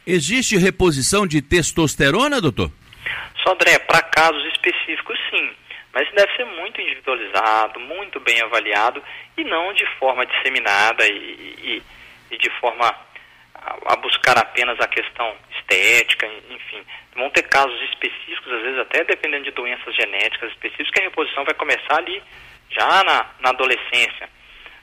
Existe 0.06 0.58
reposição 0.58 1.26
de 1.26 1.40
testosterona, 1.40 2.42
doutor? 2.42 2.70
Sodré, 3.42 3.78
para 3.80 4.02
casos 4.02 4.44
específicos, 4.52 5.18
sim. 5.30 5.52
Mas 5.92 6.08
deve 6.12 6.36
ser 6.36 6.44
muito 6.44 6.80
individualizado, 6.80 7.80
muito 7.80 8.20
bem 8.20 8.40
avaliado 8.42 9.02
e 9.36 9.42
não 9.44 9.72
de 9.72 9.84
forma 9.98 10.24
disseminada 10.24 11.04
e, 11.06 11.12
e 11.58 11.82
e 12.30 12.38
de 12.38 12.50
forma 12.60 12.86
a, 13.54 13.92
a 13.92 13.96
buscar 13.96 14.38
apenas 14.38 14.78
a 14.80 14.86
questão 14.86 15.34
estética, 15.58 16.26
enfim. 16.48 16.82
Vão 17.14 17.28
ter 17.30 17.42
casos 17.42 17.80
específicos, 17.90 18.52
às 18.52 18.62
vezes 18.62 18.78
até 18.78 19.04
dependendo 19.04 19.44
de 19.44 19.50
doenças 19.50 19.94
genéticas 19.94 20.50
específicas, 20.50 20.90
que 20.90 21.00
a 21.00 21.04
reposição 21.04 21.44
vai 21.44 21.54
começar 21.54 21.98
ali 21.98 22.22
já 22.70 23.04
na, 23.04 23.26
na 23.40 23.50
adolescência. 23.50 24.28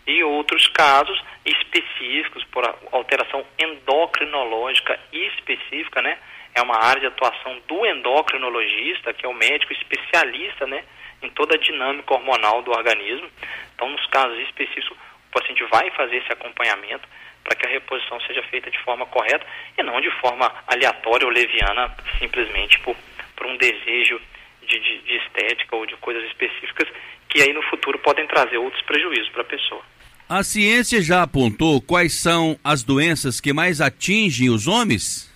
E 0.06 0.23
outros 0.23 0.67
casos 0.67 1.21
específicos, 1.45 2.43
por 2.45 2.63
alteração 2.91 3.45
endocrinológica 3.60 4.97
específica, 5.12 6.01
né? 6.01 6.17
É 6.58 6.62
uma 6.63 6.84
área 6.84 7.02
de 7.02 7.06
atuação 7.06 7.62
do 7.67 7.86
endocrinologista, 7.86 9.13
que 9.13 9.24
é 9.24 9.30
o 9.30 9.34
médico 9.34 9.72
especialista, 9.74 10.65
né? 10.65 10.84
Em 11.22 11.30
toda 11.30 11.54
a 11.54 11.60
dinâmica 11.60 12.15
hormonal 12.15 12.63
do 12.63 12.72
organismo. 12.72 13.30
Então, 13.76 13.88
nos 13.91 14.04
casos 14.08 14.39
específicos, 14.39 14.89
o 14.89 15.32
paciente 15.32 15.63
vai 15.65 15.91
fazer 15.91 16.15
esse 16.17 16.34
acompanhamento 16.34 17.08
para 17.43 17.56
que 17.56 17.67
a 17.67 17.70
reposição 17.70 18.20
seja 18.22 18.41
feita 18.50 18.72
de 18.72 18.80
forma 18.80 19.06
correta 19.06 19.46
e 19.78 19.84
não 19.84 20.02
de 20.02 20.10
forma 20.20 20.52
aleatória 20.65 21.28
ou 21.28 21.32
leviana, 21.32 21.96
simplesmente 22.17 22.80
por, 22.80 22.98
por 23.36 23.46
um 23.46 23.56
desejo 23.58 24.20
de, 24.63 24.80
de, 24.80 24.98
de 25.04 25.15
estética 25.17 25.76
ou 25.76 25.86
de 25.86 25.96
coisas 25.98 26.24
específicas 26.24 26.89
que 27.30 27.39
aí 27.39 27.54
no 27.54 27.62
futuro 27.70 28.00
podem 28.00 28.26
trazer 28.26 28.58
outros 28.58 28.82
prejuízos 28.82 29.30
para 29.30 29.43
a 29.43 29.46
pessoa. 29.46 29.84
A 30.28 30.41
ciência 30.41 31.04
já 31.04 31.22
apontou 31.22 31.80
quais 31.80 32.15
são 32.15 32.60
as 32.63 32.82
doenças 32.82 33.39
que 33.39 33.54
mais 33.54 33.80
atingem 33.80 34.50
os 34.50 34.67
homens? 34.67 35.32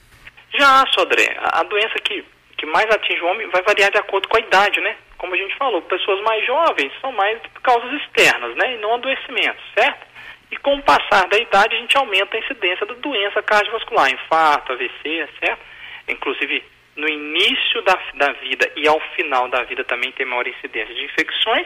Já, 0.61 0.85
Sodré. 0.91 1.35
A 1.41 1.63
doença 1.63 1.95
que, 2.03 2.23
que 2.55 2.67
mais 2.67 2.85
atinge 2.85 3.19
o 3.23 3.25
homem 3.25 3.49
vai 3.49 3.63
variar 3.63 3.89
de 3.89 3.97
acordo 3.97 4.27
com 4.27 4.37
a 4.37 4.41
idade, 4.41 4.79
né? 4.79 4.95
Como 5.17 5.33
a 5.33 5.37
gente 5.37 5.57
falou, 5.57 5.81
pessoas 5.81 6.21
mais 6.21 6.45
jovens 6.45 6.93
são 7.01 7.11
mais 7.13 7.39
causas 7.63 7.91
externas, 7.99 8.55
né? 8.55 8.75
E 8.75 8.77
não 8.77 8.93
adoecimentos, 8.93 9.63
certo? 9.75 10.05
E 10.51 10.57
com 10.57 10.75
o 10.75 10.83
passar 10.83 11.27
da 11.29 11.39
idade, 11.39 11.75
a 11.75 11.79
gente 11.79 11.97
aumenta 11.97 12.37
a 12.37 12.39
incidência 12.39 12.85
da 12.85 12.93
doença 12.93 13.41
cardiovascular, 13.41 14.11
infarto, 14.11 14.73
AVC, 14.73 15.29
certo? 15.39 15.61
Inclusive, 16.07 16.63
no 16.95 17.09
início 17.09 17.81
da, 17.81 17.97
da 18.13 18.31
vida 18.33 18.71
e 18.75 18.87
ao 18.87 18.99
final 19.15 19.47
da 19.47 19.63
vida 19.63 19.83
também 19.83 20.11
tem 20.11 20.27
maior 20.27 20.45
incidência 20.45 20.93
de 20.93 21.05
infecções. 21.05 21.65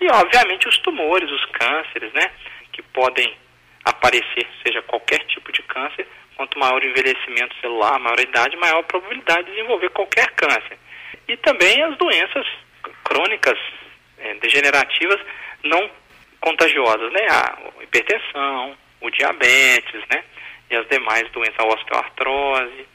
E, 0.00 0.06
obviamente, 0.12 0.68
os 0.68 0.78
tumores, 0.78 1.28
os 1.28 1.44
cânceres, 1.46 2.12
né? 2.12 2.30
Que 2.72 2.82
podem 2.82 3.34
aparecer, 3.84 4.46
seja 4.64 4.80
qualquer 4.82 5.18
tipo 5.26 5.50
de 5.50 5.62
câncer. 5.62 6.06
Quanto 6.36 6.58
maior 6.58 6.80
o 6.80 6.86
envelhecimento 6.86 7.54
celular, 7.60 7.98
maior 7.98 8.18
a 8.18 8.22
idade, 8.22 8.56
maior 8.56 8.80
a 8.80 8.82
probabilidade 8.84 9.44
de 9.44 9.52
desenvolver 9.52 9.90
qualquer 9.90 10.30
câncer. 10.32 10.78
E 11.28 11.36
também 11.36 11.82
as 11.82 11.96
doenças 11.96 12.46
crônicas, 13.04 13.58
é, 14.18 14.34
degenerativas, 14.34 15.20
não 15.62 15.90
contagiosas, 16.40 17.12
né? 17.12 17.26
A 17.30 17.82
hipertensão, 17.82 18.76
o 19.00 19.10
diabetes, 19.10 20.02
né? 20.10 20.24
E 20.70 20.76
as 20.76 20.86
demais 20.88 21.30
doenças, 21.30 21.58
a 21.58 21.66
osteoartrose, 21.66 22.86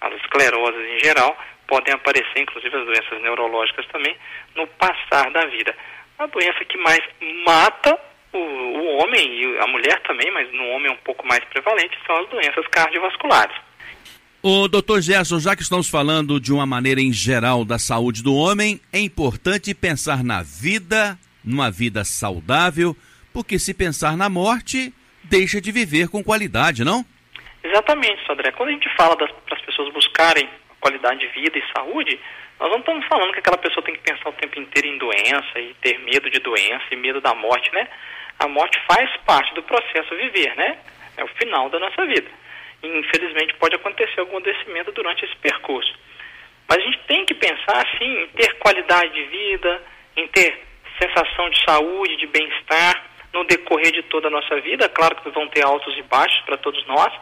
as 0.00 0.12
escleroses 0.14 0.80
em 0.90 0.98
geral, 1.04 1.36
podem 1.66 1.94
aparecer, 1.94 2.40
inclusive 2.40 2.76
as 2.76 2.84
doenças 2.84 3.22
neurológicas 3.22 3.86
também, 3.88 4.16
no 4.54 4.66
passar 4.66 5.30
da 5.30 5.46
vida. 5.46 5.74
A 6.18 6.26
doença 6.26 6.64
que 6.64 6.78
mais 6.78 7.00
mata 7.44 7.95
homem 9.16 9.40
e 9.40 9.58
a 9.58 9.66
mulher 9.66 10.00
também, 10.02 10.30
mas 10.32 10.52
no 10.52 10.68
homem 10.68 10.90
é 10.90 10.92
um 10.92 10.98
pouco 10.98 11.26
mais 11.26 11.42
prevalente, 11.44 11.96
são 12.06 12.16
as 12.16 12.28
doenças 12.28 12.66
cardiovasculares. 12.68 13.56
O 14.42 14.68
doutor 14.68 15.00
Gerson, 15.00 15.40
já 15.40 15.56
que 15.56 15.62
estamos 15.62 15.88
falando 15.88 16.38
de 16.38 16.52
uma 16.52 16.66
maneira 16.66 17.00
em 17.00 17.12
geral 17.12 17.64
da 17.64 17.78
saúde 17.78 18.22
do 18.22 18.34
homem, 18.34 18.80
é 18.92 19.00
importante 19.00 19.74
pensar 19.74 20.22
na 20.22 20.42
vida 20.42 21.18
numa 21.42 21.70
vida 21.70 22.04
saudável, 22.04 22.96
porque 23.32 23.58
se 23.58 23.72
pensar 23.72 24.16
na 24.16 24.28
morte, 24.28 24.92
deixa 25.24 25.60
de 25.60 25.72
viver 25.72 26.08
com 26.08 26.22
qualidade, 26.22 26.84
não? 26.84 27.04
Exatamente, 27.62 28.24
Sodré. 28.26 28.52
Quando 28.52 28.70
a 28.70 28.72
gente 28.72 28.88
fala 28.96 29.16
para 29.16 29.28
as 29.52 29.62
pessoas 29.62 29.92
buscarem 29.92 30.48
qualidade 30.80 31.20
de 31.20 31.28
vida 31.28 31.58
e 31.58 31.72
saúde, 31.76 32.18
nós 32.60 32.70
não 32.70 32.78
estamos 32.78 33.06
falando 33.06 33.32
que 33.32 33.40
aquela 33.40 33.58
pessoa 33.58 33.84
tem 33.84 33.94
que 33.94 34.00
pensar 34.00 34.28
o 34.28 34.32
tempo 34.32 34.58
inteiro 34.58 34.88
em 34.88 34.98
doença 34.98 35.58
e 35.58 35.74
ter 35.82 35.98
medo 36.00 36.30
de 36.30 36.38
doença 36.40 36.84
e 36.90 36.96
medo 36.96 37.20
da 37.20 37.34
morte, 37.34 37.72
né? 37.72 37.88
A 38.38 38.48
morte 38.48 38.78
faz 38.86 39.10
parte 39.24 39.54
do 39.54 39.62
processo 39.62 40.14
viver, 40.16 40.54
né? 40.56 40.78
É 41.16 41.24
o 41.24 41.28
final 41.28 41.70
da 41.70 41.78
nossa 41.78 42.04
vida. 42.06 42.28
E, 42.82 42.86
infelizmente 42.86 43.54
pode 43.54 43.74
acontecer 43.74 44.20
algum 44.20 44.36
adoecimento 44.36 44.92
durante 44.92 45.24
esse 45.24 45.36
percurso. 45.36 45.92
Mas 46.68 46.78
a 46.78 46.82
gente 46.82 46.98
tem 47.06 47.24
que 47.24 47.34
pensar, 47.34 47.86
assim, 47.86 48.22
em 48.22 48.28
ter 48.28 48.54
qualidade 48.58 49.12
de 49.12 49.22
vida, 49.24 49.82
em 50.16 50.26
ter 50.28 50.62
sensação 51.00 51.48
de 51.50 51.64
saúde, 51.64 52.16
de 52.16 52.26
bem-estar 52.26 53.04
no 53.32 53.44
decorrer 53.44 53.92
de 53.92 54.02
toda 54.04 54.28
a 54.28 54.30
nossa 54.30 54.60
vida. 54.60 54.88
Claro 54.88 55.16
que 55.16 55.30
vão 55.30 55.46
ter 55.48 55.64
altos 55.64 55.96
e 55.96 56.02
baixos 56.02 56.40
para 56.44 56.56
todos 56.56 56.84
nós, 56.86 57.12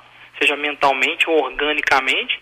seja 0.41 0.57
mentalmente 0.57 1.29
ou 1.29 1.43
organicamente. 1.43 2.41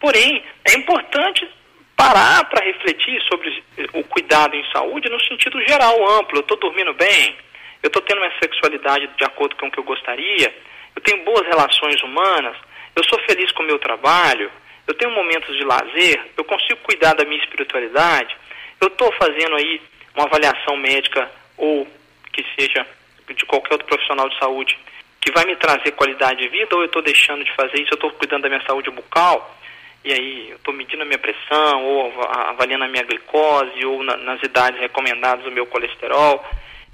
Porém, 0.00 0.42
é 0.68 0.74
importante 0.74 1.48
parar 1.96 2.44
para 2.48 2.64
refletir 2.64 3.20
sobre 3.22 3.62
o 3.92 4.02
cuidado 4.04 4.56
em 4.56 4.64
saúde 4.72 5.08
no 5.08 5.20
sentido 5.24 5.60
geral, 5.62 5.96
amplo. 6.18 6.38
Eu 6.38 6.42
estou 6.42 6.58
dormindo 6.58 6.92
bem, 6.94 7.36
eu 7.84 7.88
estou 7.88 8.00
tendo 8.00 8.22
uma 8.22 8.32
sexualidade 8.42 9.06
de 9.06 9.24
acordo 9.24 9.54
com 9.56 9.66
o 9.66 9.70
que 9.70 9.78
eu 9.78 9.84
gostaria, 9.84 10.56
eu 10.96 11.02
tenho 11.02 11.22
boas 11.22 11.46
relações 11.46 12.02
humanas, 12.02 12.56
eu 12.96 13.04
sou 13.04 13.18
feliz 13.28 13.52
com 13.52 13.62
o 13.62 13.66
meu 13.66 13.78
trabalho, 13.78 14.50
eu 14.86 14.94
tenho 14.94 15.10
momentos 15.10 15.54
de 15.54 15.62
lazer, 15.64 16.18
eu 16.34 16.44
consigo 16.44 16.80
cuidar 16.80 17.12
da 17.12 17.26
minha 17.26 17.42
espiritualidade, 17.44 18.34
eu 18.80 18.88
estou 18.88 19.12
fazendo 19.12 19.56
aí 19.56 19.82
uma 20.14 20.24
avaliação 20.24 20.78
médica 20.78 21.30
ou 21.58 21.86
que 22.32 22.42
seja 22.58 22.86
de 23.28 23.44
qualquer 23.44 23.74
outro 23.74 23.86
profissional 23.86 24.30
de 24.30 24.38
saúde 24.38 24.78
que 25.20 25.30
vai 25.32 25.44
me 25.44 25.56
trazer 25.56 25.92
qualidade 25.92 26.40
de 26.40 26.48
vida 26.48 26.74
ou 26.74 26.80
eu 26.80 26.86
estou 26.86 27.02
deixando 27.02 27.44
de 27.44 27.52
fazer 27.54 27.82
isso, 27.82 27.92
eu 27.92 27.96
estou 27.96 28.10
cuidando 28.12 28.44
da 28.44 28.48
minha 28.48 28.64
saúde 28.66 28.90
bucal 28.90 29.58
e 30.02 30.10
aí 30.10 30.50
eu 30.50 30.56
estou 30.56 30.72
medindo 30.72 31.02
a 31.02 31.06
minha 31.06 31.18
pressão 31.18 31.84
ou 31.84 32.12
avaliando 32.48 32.84
a 32.84 32.88
minha 32.88 33.04
glicose 33.04 33.84
ou 33.84 34.02
na, 34.02 34.16
nas 34.16 34.42
idades 34.42 34.80
recomendadas 34.80 35.44
o 35.44 35.50
meu 35.50 35.66
colesterol, 35.66 36.42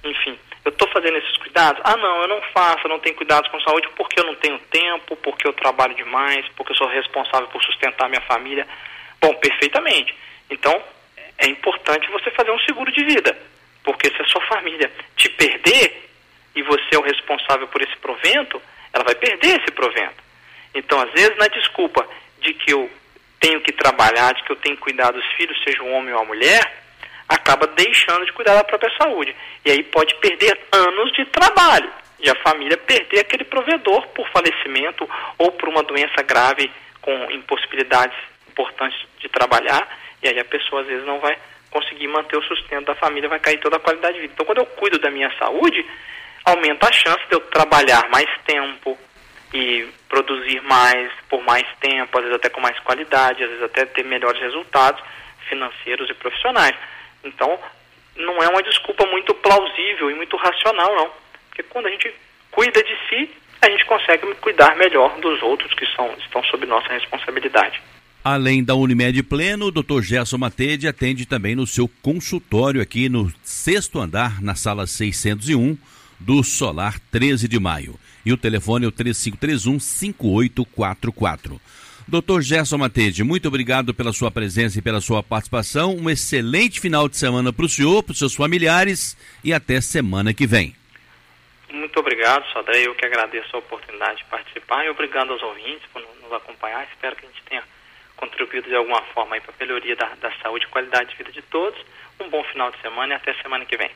enfim, 0.02 0.36
eu 0.64 0.70
estou 0.70 0.88
fazendo 0.88 1.16
esses 1.16 1.36
cuidados? 1.38 1.80
Ah, 1.84 1.96
não, 1.96 2.22
eu 2.22 2.28
não 2.28 2.42
faço, 2.52 2.80
eu 2.84 2.90
não 2.90 2.98
tenho 2.98 3.16
cuidados 3.16 3.50
com 3.50 3.60
saúde 3.60 3.88
porque 3.96 4.20
eu 4.20 4.24
não 4.24 4.34
tenho 4.34 4.58
tempo, 4.70 5.16
porque 5.16 5.46
eu 5.46 5.52
trabalho 5.52 5.94
demais, 5.94 6.46
porque 6.56 6.72
eu 6.72 6.76
sou 6.76 6.86
responsável 6.86 7.48
por 7.48 7.62
sustentar 7.62 8.08
minha 8.08 8.20
família. 8.22 8.66
Bom, 9.20 9.34
perfeitamente. 9.34 10.14
Então, 10.50 10.82
é 11.38 11.46
importante 11.46 12.10
você 12.10 12.30
fazer 12.32 12.50
um 12.50 12.58
seguro 12.60 12.92
de 12.92 13.04
vida, 13.04 13.36
porque 13.82 14.10
se 14.10 14.20
a 14.20 14.26
sua 14.26 14.42
família 14.42 14.90
te 15.16 15.28
perder 15.30 16.10
e 16.54 16.62
você 16.62 16.94
é 16.94 16.98
o 16.98 17.02
responsável 17.02 17.66
por 17.68 17.80
esse 17.80 17.96
provento, 17.96 18.60
ela 18.92 19.04
vai 19.04 19.14
perder 19.14 19.60
esse 19.60 19.70
provento. 19.70 20.22
Então, 20.74 21.00
às 21.00 21.10
vezes, 21.12 21.36
na 21.36 21.48
desculpa 21.48 22.06
de 22.40 22.52
que 22.54 22.72
eu 22.72 22.90
tenho 23.38 23.60
que 23.60 23.72
trabalhar, 23.72 24.34
de 24.34 24.42
que 24.42 24.52
eu 24.52 24.56
tenho 24.56 24.76
que 24.76 24.82
cuidar 24.82 25.10
dos 25.10 25.24
filhos, 25.32 25.60
seja 25.64 25.82
um 25.82 25.94
homem 25.94 26.12
ou 26.12 26.20
uma 26.20 26.26
mulher, 26.26 26.84
acaba 27.30 27.68
deixando 27.68 28.26
de 28.26 28.32
cuidar 28.32 28.56
da 28.56 28.64
própria 28.64 28.92
saúde. 28.98 29.34
E 29.64 29.70
aí 29.70 29.84
pode 29.84 30.14
perder 30.16 30.58
anos 30.72 31.12
de 31.12 31.24
trabalho. 31.26 31.88
E 32.18 32.28
a 32.28 32.34
família 32.42 32.76
perder 32.76 33.20
aquele 33.20 33.44
provedor 33.44 34.06
por 34.08 34.28
falecimento 34.30 35.08
ou 35.38 35.52
por 35.52 35.68
uma 35.68 35.82
doença 35.84 36.22
grave 36.22 36.70
com 37.00 37.30
impossibilidades 37.30 38.18
importantes 38.48 38.98
de 39.20 39.28
trabalhar. 39.28 39.86
E 40.20 40.28
aí 40.28 40.38
a 40.40 40.44
pessoa 40.44 40.82
às 40.82 40.88
vezes 40.88 41.06
não 41.06 41.20
vai 41.20 41.38
conseguir 41.70 42.08
manter 42.08 42.36
o 42.36 42.42
sustento 42.42 42.86
da 42.86 42.96
família, 42.96 43.28
vai 43.28 43.38
cair 43.38 43.60
toda 43.60 43.76
a 43.76 43.80
qualidade 43.80 44.14
de 44.14 44.22
vida. 44.22 44.32
Então 44.34 44.44
quando 44.44 44.58
eu 44.58 44.66
cuido 44.66 44.98
da 44.98 45.10
minha 45.10 45.30
saúde, 45.38 45.86
aumenta 46.44 46.88
a 46.88 46.92
chance 46.92 47.24
de 47.28 47.36
eu 47.36 47.40
trabalhar 47.40 48.08
mais 48.10 48.28
tempo 48.44 48.98
e 49.54 49.88
produzir 50.08 50.60
mais 50.62 51.10
por 51.28 51.42
mais 51.42 51.66
tempo, 51.80 52.18
às 52.18 52.24
vezes 52.24 52.36
até 52.36 52.48
com 52.48 52.60
mais 52.60 52.78
qualidade, 52.80 53.44
às 53.44 53.50
vezes 53.50 53.64
até 53.64 53.86
ter 53.86 54.04
melhores 54.04 54.40
resultados 54.40 55.00
financeiros 55.48 56.10
e 56.10 56.14
profissionais. 56.14 56.76
Então, 57.24 57.58
não 58.16 58.42
é 58.42 58.48
uma 58.48 58.62
desculpa 58.62 59.06
muito 59.06 59.34
plausível 59.34 60.10
e 60.10 60.14
muito 60.14 60.36
racional, 60.36 60.94
não. 60.94 61.10
Porque 61.48 61.62
quando 61.64 61.86
a 61.86 61.90
gente 61.90 62.12
cuida 62.50 62.82
de 62.82 62.96
si, 63.08 63.30
a 63.60 63.70
gente 63.70 63.84
consegue 63.84 64.34
cuidar 64.36 64.76
melhor 64.76 65.18
dos 65.20 65.42
outros 65.42 65.72
que 65.74 65.86
são, 65.94 66.10
estão 66.18 66.42
sob 66.44 66.66
nossa 66.66 66.88
responsabilidade. 66.88 67.80
Além 68.22 68.62
da 68.62 68.74
Unimed 68.74 69.22
Pleno, 69.22 69.66
o 69.66 69.70
Dr. 69.70 70.02
Gerson 70.02 70.36
Matede 70.36 70.86
atende 70.86 71.24
também 71.24 71.54
no 71.54 71.66
seu 71.66 71.88
consultório 72.02 72.82
aqui 72.82 73.08
no 73.08 73.32
sexto 73.42 73.98
andar, 73.98 74.42
na 74.42 74.54
sala 74.54 74.86
601 74.86 75.76
do 76.18 76.42
Solar 76.44 77.00
13 77.10 77.48
de 77.48 77.58
Maio. 77.58 77.98
E 78.24 78.32
o 78.32 78.36
telefone 78.36 78.84
é 78.84 78.88
o 78.88 78.92
3531 78.92 79.80
5844. 79.80 81.60
Doutor 82.10 82.42
Gerson 82.42 82.76
Matede, 82.76 83.22
muito 83.22 83.46
obrigado 83.46 83.94
pela 83.94 84.12
sua 84.12 84.32
presença 84.32 84.76
e 84.76 84.82
pela 84.82 85.00
sua 85.00 85.22
participação. 85.22 85.94
Um 85.94 86.10
excelente 86.10 86.80
final 86.80 87.08
de 87.08 87.16
semana 87.16 87.52
para 87.52 87.64
o 87.64 87.68
senhor, 87.68 88.02
para 88.02 88.10
os 88.10 88.18
seus 88.18 88.34
familiares 88.34 89.16
e 89.44 89.54
até 89.54 89.80
semana 89.80 90.34
que 90.34 90.44
vem. 90.44 90.74
Muito 91.70 91.96
obrigado, 92.00 92.44
Sodré. 92.52 92.84
Eu 92.84 92.96
que 92.96 93.06
agradeço 93.06 93.54
a 93.54 93.60
oportunidade 93.60 94.16
de 94.18 94.24
participar 94.24 94.84
e 94.84 94.90
obrigado 94.90 95.30
aos 95.30 95.40
ouvintes 95.40 95.86
por 95.92 96.02
nos 96.02 96.32
acompanhar. 96.32 96.84
Espero 96.92 97.14
que 97.14 97.26
a 97.26 97.28
gente 97.28 97.42
tenha 97.48 97.62
contribuído 98.16 98.68
de 98.68 98.74
alguma 98.74 99.02
forma 99.14 99.40
para 99.40 99.54
a 99.54 99.64
melhoria 99.64 99.94
da, 99.94 100.12
da 100.20 100.32
saúde 100.42 100.64
e 100.64 100.68
qualidade 100.68 101.10
de 101.10 101.16
vida 101.16 101.30
de 101.30 101.42
todos. 101.42 101.78
Um 102.18 102.28
bom 102.28 102.42
final 102.42 102.72
de 102.72 102.80
semana 102.80 103.12
e 103.12 103.16
até 103.18 103.34
semana 103.34 103.64
que 103.64 103.76
vem. 103.76 103.90